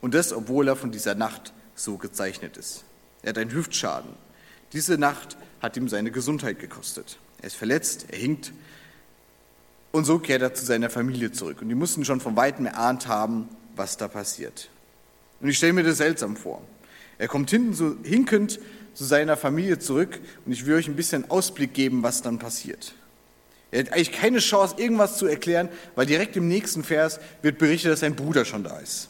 Und 0.00 0.14
das, 0.14 0.32
obwohl 0.32 0.68
er 0.68 0.76
von 0.76 0.90
dieser 0.90 1.14
Nacht 1.14 1.52
so 1.74 1.96
gezeichnet 1.96 2.56
ist. 2.56 2.84
Er 3.22 3.30
hat 3.30 3.38
einen 3.38 3.52
Hüftschaden. 3.52 4.10
Diese 4.72 4.98
Nacht 4.98 5.36
hat 5.60 5.76
ihm 5.76 5.88
seine 5.88 6.10
Gesundheit 6.10 6.58
gekostet. 6.58 7.18
Er 7.40 7.46
ist 7.46 7.56
verletzt, 7.56 8.06
er 8.10 8.18
hinkt. 8.18 8.52
Und 9.90 10.04
so 10.04 10.18
kehrt 10.18 10.42
er 10.42 10.54
zu 10.54 10.64
seiner 10.64 10.90
Familie 10.90 11.32
zurück. 11.32 11.62
Und 11.62 11.68
die 11.68 11.74
mussten 11.74 12.04
schon 12.04 12.20
von 12.20 12.36
weitem 12.36 12.66
erahnt 12.66 13.08
haben, 13.08 13.48
was 13.74 13.96
da 13.96 14.08
passiert. 14.08 14.68
Und 15.40 15.48
ich 15.48 15.56
stelle 15.56 15.72
mir 15.72 15.84
das 15.84 15.98
seltsam 15.98 16.36
vor. 16.36 16.62
Er 17.16 17.28
kommt 17.28 17.50
hinten 17.50 17.74
so 17.74 17.96
hinkend 18.02 18.60
zu 18.94 19.04
seiner 19.04 19.36
Familie 19.36 19.78
zurück 19.78 20.20
und 20.44 20.52
ich 20.52 20.66
will 20.66 20.74
euch 20.74 20.88
ein 20.88 20.96
bisschen 20.96 21.30
Ausblick 21.30 21.74
geben, 21.74 22.02
was 22.02 22.22
dann 22.22 22.38
passiert. 22.38 22.94
Er 23.70 23.80
hat 23.80 23.92
eigentlich 23.92 24.12
keine 24.12 24.38
Chance, 24.38 24.76
irgendwas 24.78 25.18
zu 25.18 25.26
erklären, 25.26 25.68
weil 25.94 26.06
direkt 26.06 26.36
im 26.36 26.48
nächsten 26.48 26.82
Vers 26.82 27.20
wird 27.42 27.58
berichtet, 27.58 27.92
dass 27.92 28.00
sein 28.00 28.16
Bruder 28.16 28.44
schon 28.44 28.64
da 28.64 28.78
ist. 28.78 29.08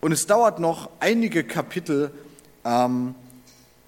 Und 0.00 0.12
es 0.12 0.26
dauert 0.26 0.58
noch 0.58 0.90
einige 1.00 1.44
Kapitel, 1.44 2.12
ähm, 2.64 3.14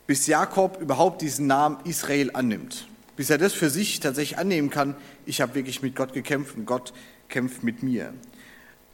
bis 0.07 0.27
Jakob 0.27 0.81
überhaupt 0.81 1.23
diesen 1.23 1.47
Namen 1.47 1.79
Israel 1.85 2.31
annimmt. 2.35 2.87
Bis 3.17 3.31
er 3.31 3.39
das 3.39 3.53
für 3.53 3.71
sich 3.71 4.01
tatsächlich 4.01 4.39
annehmen 4.39 4.71
kann, 4.71 4.97
ich 5.25 5.41
habe 5.41 5.55
wirklich 5.55 5.83
mit 5.83 5.97
Gott 5.97 6.13
gekämpft 6.13 6.57
und 6.57 6.67
Gott 6.67 6.93
kämpft 7.29 7.63
mit 7.63 7.83
mir. 7.83 8.13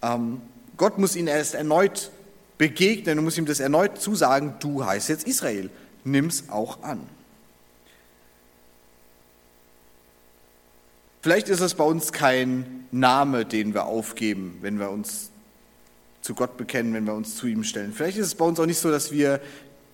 Ähm, 0.03 0.40
Gott 0.77 0.99
muss 0.99 1.16
ihn 1.16 1.27
erst 1.27 1.55
erneut 1.55 2.11
begegnen 2.59 3.18
und 3.18 3.25
muss 3.25 3.38
ihm 3.38 3.46
das 3.46 3.61
erneut 3.61 4.01
zusagen, 4.01 4.55
du 4.61 4.85
heißt 4.85 5.09
jetzt 5.09 5.27
Israel, 5.27 5.70
nimm's 6.05 6.44
auch 6.51 6.83
an. 6.83 7.07
Vielleicht 11.22 11.50
ist 11.50 11.61
es 11.61 11.74
bei 11.74 11.85
uns 11.85 12.12
kein 12.12 12.87
Name, 12.90 13.44
den 13.44 13.74
wir 13.74 13.85
aufgeben, 13.85 14.59
wenn 14.62 14.78
wir 14.78 14.90
uns 14.90 15.30
zu 16.22 16.35
Gott 16.35 16.56
bekennen, 16.56 16.94
wenn 16.94 17.04
wir 17.04 17.12
uns 17.12 17.37
zu 17.37 17.46
ihm 17.46 17.62
stellen. 17.62 17.92
Vielleicht 17.92 18.16
ist 18.16 18.26
es 18.26 18.35
bei 18.35 18.44
uns 18.44 18.59
auch 18.59 18.66
nicht 18.66 18.78
so, 18.78 18.90
dass 18.90 19.12
wir 19.12 19.40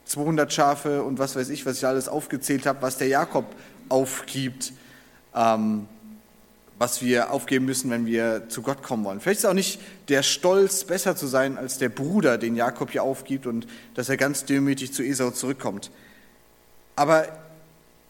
200 0.05 0.53
Schafe 0.53 1.03
und 1.03 1.19
was 1.19 1.35
weiß 1.35 1.49
ich, 1.49 1.67
was 1.67 1.79
ich 1.79 1.87
alles 1.87 2.09
aufgezählt 2.09 2.65
habe, 2.65 2.81
was 2.81 2.99
der 2.99 3.09
Jakob 3.09 3.45
aufgibt, 3.89 4.73
ähm, 5.35 5.89
was 6.79 7.03
wir 7.03 7.33
aufgeben 7.33 7.65
müssen, 7.65 7.91
wenn 7.91 8.07
wir 8.07 8.49
zu 8.49 8.63
Gott 8.63 8.85
kommen 8.85 9.05
wollen. 9.05 9.21
Vielleicht 9.21 9.41
ist 9.41 9.47
auch 9.47 9.53
nicht 9.53 9.81
der 10.09 10.23
Stolz, 10.23 10.85
besser 10.85 11.17
zu 11.17 11.27
sein 11.27 11.59
als 11.59 11.79
der 11.79 11.89
Bruder, 11.89 12.39
den 12.39 12.55
Jakob 12.55 12.93
hier 12.93 13.03
aufgibt 13.03 13.47
und 13.47 13.67
dass 13.95 14.09
er 14.09 14.17
ganz 14.17 14.45
demütig 14.45 14.93
zu 14.93 15.03
Esau 15.03 15.33
zurückkommt. 15.33 15.91
Aber 16.95 17.27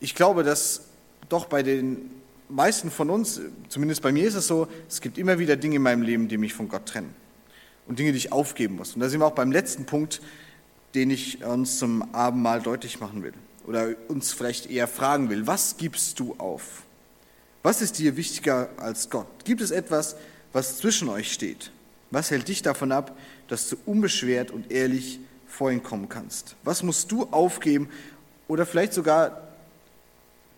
ich 0.00 0.14
glaube, 0.14 0.42
dass 0.42 0.82
doch 1.28 1.46
bei 1.46 1.62
den 1.62 2.10
meisten 2.48 2.90
von 2.90 3.10
uns, 3.10 3.40
zumindest 3.68 4.02
bei 4.02 4.12
mir 4.12 4.26
ist 4.26 4.34
es 4.34 4.46
so, 4.46 4.68
es 4.88 5.00
gibt 5.00 5.18
immer 5.18 5.38
wieder 5.38 5.56
Dinge 5.56 5.76
in 5.76 5.82
meinem 5.82 6.02
Leben, 6.02 6.28
die 6.28 6.38
mich 6.38 6.54
von 6.54 6.68
Gott 6.68 6.86
trennen 6.86 7.14
und 7.86 7.98
Dinge, 7.98 8.12
die 8.12 8.18
ich 8.18 8.32
aufgeben 8.32 8.76
muss. 8.76 8.94
Und 8.94 9.00
da 9.00 9.08
sind 9.08 9.20
wir 9.20 9.26
auch 9.26 9.34
beim 9.34 9.52
letzten 9.52 9.86
Punkt, 9.86 10.20
den 10.94 11.10
ich 11.10 11.44
uns 11.44 11.78
zum 11.78 12.14
Abendmahl 12.14 12.62
deutlich 12.62 13.00
machen 13.00 13.22
will 13.22 13.34
oder 13.66 13.94
uns 14.08 14.32
vielleicht 14.32 14.70
eher 14.70 14.88
fragen 14.88 15.28
will. 15.28 15.46
Was 15.46 15.76
gibst 15.76 16.18
du 16.20 16.34
auf? 16.38 16.82
Was 17.62 17.82
ist 17.82 17.98
dir 17.98 18.16
wichtiger 18.16 18.68
als 18.76 19.10
Gott? 19.10 19.26
Gibt 19.44 19.60
es 19.60 19.70
etwas, 19.70 20.16
was 20.52 20.78
zwischen 20.78 21.08
euch 21.08 21.32
steht? 21.32 21.72
Was 22.10 22.30
hält 22.30 22.48
dich 22.48 22.62
davon 22.62 22.92
ab, 22.92 23.16
dass 23.48 23.68
du 23.68 23.76
unbeschwert 23.84 24.52
und 24.52 24.70
ehrlich 24.70 25.18
vor 25.48 25.70
ihn 25.72 25.82
kommen 25.82 26.08
kannst? 26.08 26.54
Was 26.62 26.82
musst 26.82 27.10
du 27.10 27.24
aufgeben 27.24 27.88
oder 28.46 28.64
vielleicht 28.64 28.92
sogar 28.92 29.42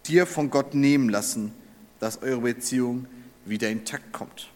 dir 0.06 0.26
von 0.26 0.50
Gott 0.50 0.74
nehmen 0.74 1.08
lassen, 1.08 1.52
dass 2.00 2.22
eure 2.22 2.40
Beziehung 2.40 3.06
wieder 3.44 3.68
intakt 3.68 4.12
kommt? 4.12 4.48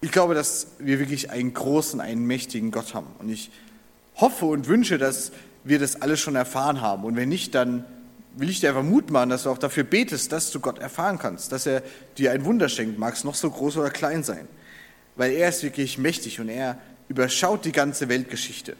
Ich 0.00 0.12
glaube, 0.12 0.34
dass 0.34 0.68
wir 0.78 0.98
wirklich 0.98 1.30
einen 1.30 1.52
großen, 1.52 2.00
einen 2.00 2.26
mächtigen 2.26 2.70
Gott 2.70 2.94
haben. 2.94 3.08
Und 3.18 3.28
ich 3.28 3.50
hoffe 4.16 4.46
und 4.46 4.68
wünsche, 4.68 4.98
dass 4.98 5.32
wir 5.64 5.78
das 5.78 6.00
alles 6.00 6.20
schon 6.20 6.36
erfahren 6.36 6.80
haben. 6.80 7.04
Und 7.04 7.16
wenn 7.16 7.28
nicht, 7.28 7.54
dann 7.54 7.84
will 8.36 8.50
ich 8.50 8.60
dir 8.60 8.68
einfach 8.68 8.82
Mut 8.82 9.10
machen, 9.10 9.30
dass 9.30 9.44
du 9.44 9.50
auch 9.50 9.58
dafür 9.58 9.84
betest, 9.84 10.30
dass 10.30 10.50
du 10.50 10.60
Gott 10.60 10.78
erfahren 10.78 11.18
kannst, 11.18 11.52
dass 11.52 11.66
er 11.66 11.82
dir 12.18 12.32
ein 12.32 12.44
Wunder 12.44 12.68
schenkt, 12.68 12.98
mag 12.98 13.14
es 13.14 13.24
noch 13.24 13.34
so 13.34 13.50
groß 13.50 13.78
oder 13.78 13.90
klein 13.90 14.22
sein. 14.22 14.46
Weil 15.16 15.32
er 15.32 15.48
ist 15.48 15.62
wirklich 15.62 15.98
mächtig 15.98 16.38
und 16.38 16.50
er 16.50 16.78
überschaut 17.08 17.64
die 17.64 17.72
ganze 17.72 18.08
Weltgeschichte. 18.08 18.76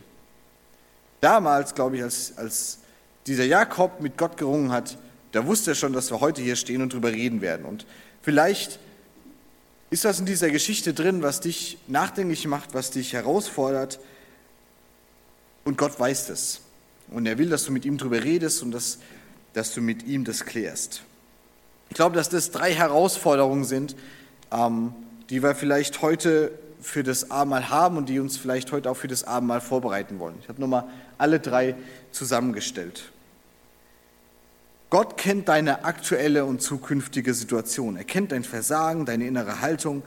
Damals, 1.20 1.75
glaube 1.75 1.96
ich, 1.96 2.03
als, 2.03 2.37
als 2.37 2.79
dieser 3.26 3.44
Jakob 3.44 4.00
mit 4.00 4.16
Gott 4.16 4.36
gerungen 4.36 4.72
hat, 4.72 4.98
da 5.32 5.46
wusste 5.46 5.72
er 5.72 5.74
schon, 5.74 5.92
dass 5.92 6.10
wir 6.10 6.20
heute 6.20 6.42
hier 6.42 6.56
stehen 6.56 6.82
und 6.82 6.92
drüber 6.92 7.12
reden 7.12 7.40
werden. 7.40 7.66
Und 7.66 7.86
vielleicht 8.22 8.78
ist 9.90 10.04
was 10.04 10.18
in 10.18 10.26
dieser 10.26 10.50
Geschichte 10.50 10.94
drin, 10.94 11.22
was 11.22 11.40
dich 11.40 11.78
nachdenklich 11.88 12.46
macht, 12.46 12.74
was 12.74 12.90
dich 12.90 13.12
herausfordert. 13.12 13.98
Und 15.64 15.78
Gott 15.78 15.98
weiß 15.98 16.26
das. 16.28 16.60
Und 17.08 17.26
er 17.26 17.38
will, 17.38 17.48
dass 17.48 17.64
du 17.64 17.72
mit 17.72 17.84
ihm 17.84 17.98
drüber 17.98 18.22
redest 18.22 18.62
und 18.62 18.72
dass, 18.72 18.98
dass 19.52 19.74
du 19.74 19.80
mit 19.80 20.04
ihm 20.04 20.24
das 20.24 20.44
klärst. 20.44 21.02
Ich 21.88 21.94
glaube, 21.94 22.16
dass 22.16 22.28
das 22.28 22.50
drei 22.50 22.72
Herausforderungen 22.72 23.64
sind, 23.64 23.94
ähm, 24.52 24.92
die 25.30 25.42
wir 25.42 25.54
vielleicht 25.54 26.02
heute 26.02 26.52
für 26.80 27.02
das 27.02 27.30
Abendmahl 27.30 27.70
haben 27.70 27.96
und 27.96 28.08
die 28.08 28.20
uns 28.20 28.36
vielleicht 28.36 28.72
heute 28.72 28.90
auch 28.90 28.96
für 28.96 29.08
das 29.08 29.24
Abendmahl 29.24 29.60
vorbereiten 29.60 30.18
wollen. 30.18 30.36
Ich 30.42 30.48
habe 30.48 30.60
nochmal 30.60 30.84
alle 31.18 31.40
drei 31.40 31.74
zusammengestellt. 32.12 33.12
Gott 34.96 35.18
kennt 35.18 35.48
deine 35.48 35.85
aktuelle 35.85 36.46
und 36.46 36.62
zukünftige 36.62 37.35
Situation. 37.35 37.98
Er 37.98 38.04
kennt 38.04 38.32
dein 38.32 38.44
Versagen, 38.44 39.04
deine 39.04 39.26
innere 39.26 39.61
Haltung, 39.61 40.02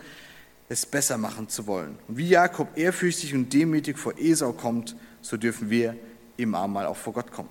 es 0.67 0.88
besser 0.88 1.19
machen 1.19 1.47
zu 1.47 1.67
wollen. 1.67 1.99
Und 2.08 2.17
wie 2.17 2.28
Jakob 2.28 2.75
ehrfürchtig 2.75 3.36
und 3.36 3.54
demütig 3.54 3.99
vor 3.99 4.17
Esau 4.17 4.52
kommt, 4.52 4.95
so 5.21 5.38
dürfen 5.38 5.69
wir 5.69 5.95
im 6.38 6.56
Abendmahl 6.56 6.88
auch 6.88 6.97
vor 6.97 7.13
Gott 7.13 7.32
kommen. 7.32 7.49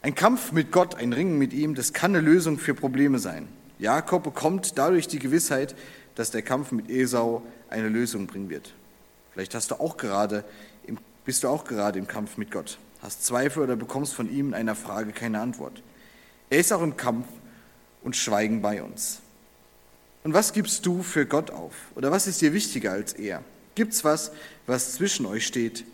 Ein 0.00 0.14
Kampf 0.14 0.52
mit 0.52 0.72
Gott, 0.72 0.94
ein 0.94 1.12
Ringen 1.12 1.36
mit 1.36 1.52
ihm, 1.52 1.74
das 1.74 1.92
kann 1.92 2.16
eine 2.16 2.24
Lösung 2.26 2.58
für 2.58 2.72
Probleme 2.72 3.18
sein. 3.18 3.46
Jakob 3.78 4.22
bekommt 4.22 4.78
dadurch 4.78 5.06
die 5.06 5.18
Gewissheit, 5.18 5.74
dass 6.14 6.30
der 6.30 6.40
Kampf 6.40 6.72
mit 6.72 6.88
Esau 6.88 7.42
eine 7.68 7.90
Lösung 7.90 8.26
bringen 8.26 8.48
wird. 8.48 8.72
Vielleicht 9.34 9.54
hast 9.54 9.70
du 9.70 9.74
auch 9.74 9.98
gerade, 9.98 10.44
bist 11.26 11.44
du 11.44 11.48
auch 11.48 11.64
gerade 11.64 11.98
im 11.98 12.06
Kampf 12.06 12.38
mit 12.38 12.50
Gott, 12.50 12.78
hast 13.02 13.26
Zweifel 13.26 13.62
oder 13.64 13.76
bekommst 13.76 14.14
von 14.14 14.32
ihm 14.32 14.48
in 14.48 14.54
einer 14.54 14.74
Frage 14.74 15.12
keine 15.12 15.40
Antwort. 15.40 15.82
Er 16.50 16.58
ist 16.58 16.72
auch 16.72 16.82
im 16.82 16.96
Kampf 16.96 17.26
und 18.02 18.16
schweigen 18.16 18.60
bei 18.60 18.82
uns. 18.82 19.20
Und 20.24 20.34
was 20.34 20.52
gibst 20.52 20.84
du 20.84 21.02
für 21.02 21.24
Gott 21.24 21.50
auf? 21.50 21.74
Oder 21.94 22.10
was 22.10 22.26
ist 22.26 22.40
dir 22.42 22.52
wichtiger 22.52 22.92
als 22.92 23.14
er? 23.14 23.42
Gibt's 23.74 24.04
was, 24.04 24.32
was 24.66 24.92
zwischen 24.92 25.24
euch 25.24 25.46
steht, 25.46 25.84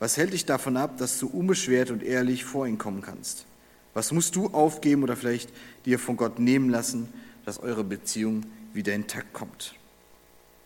was 0.00 0.16
hält 0.16 0.32
dich 0.32 0.46
davon 0.46 0.76
ab, 0.76 0.98
dass 0.98 1.18
du 1.18 1.28
unbeschwert 1.28 1.90
und 1.90 2.02
ehrlich 2.02 2.44
vor 2.44 2.66
ihn 2.66 2.78
kommen 2.78 3.02
kannst? 3.02 3.46
Was 3.94 4.12
musst 4.12 4.36
du 4.36 4.48
aufgeben 4.48 5.02
oder 5.02 5.16
vielleicht 5.16 5.50
dir 5.84 5.98
von 5.98 6.16
Gott 6.16 6.38
nehmen 6.38 6.70
lassen, 6.70 7.08
dass 7.44 7.60
eure 7.60 7.84
Beziehung 7.84 8.44
wieder 8.72 8.94
intakt 8.94 9.32
kommt? 9.32 9.74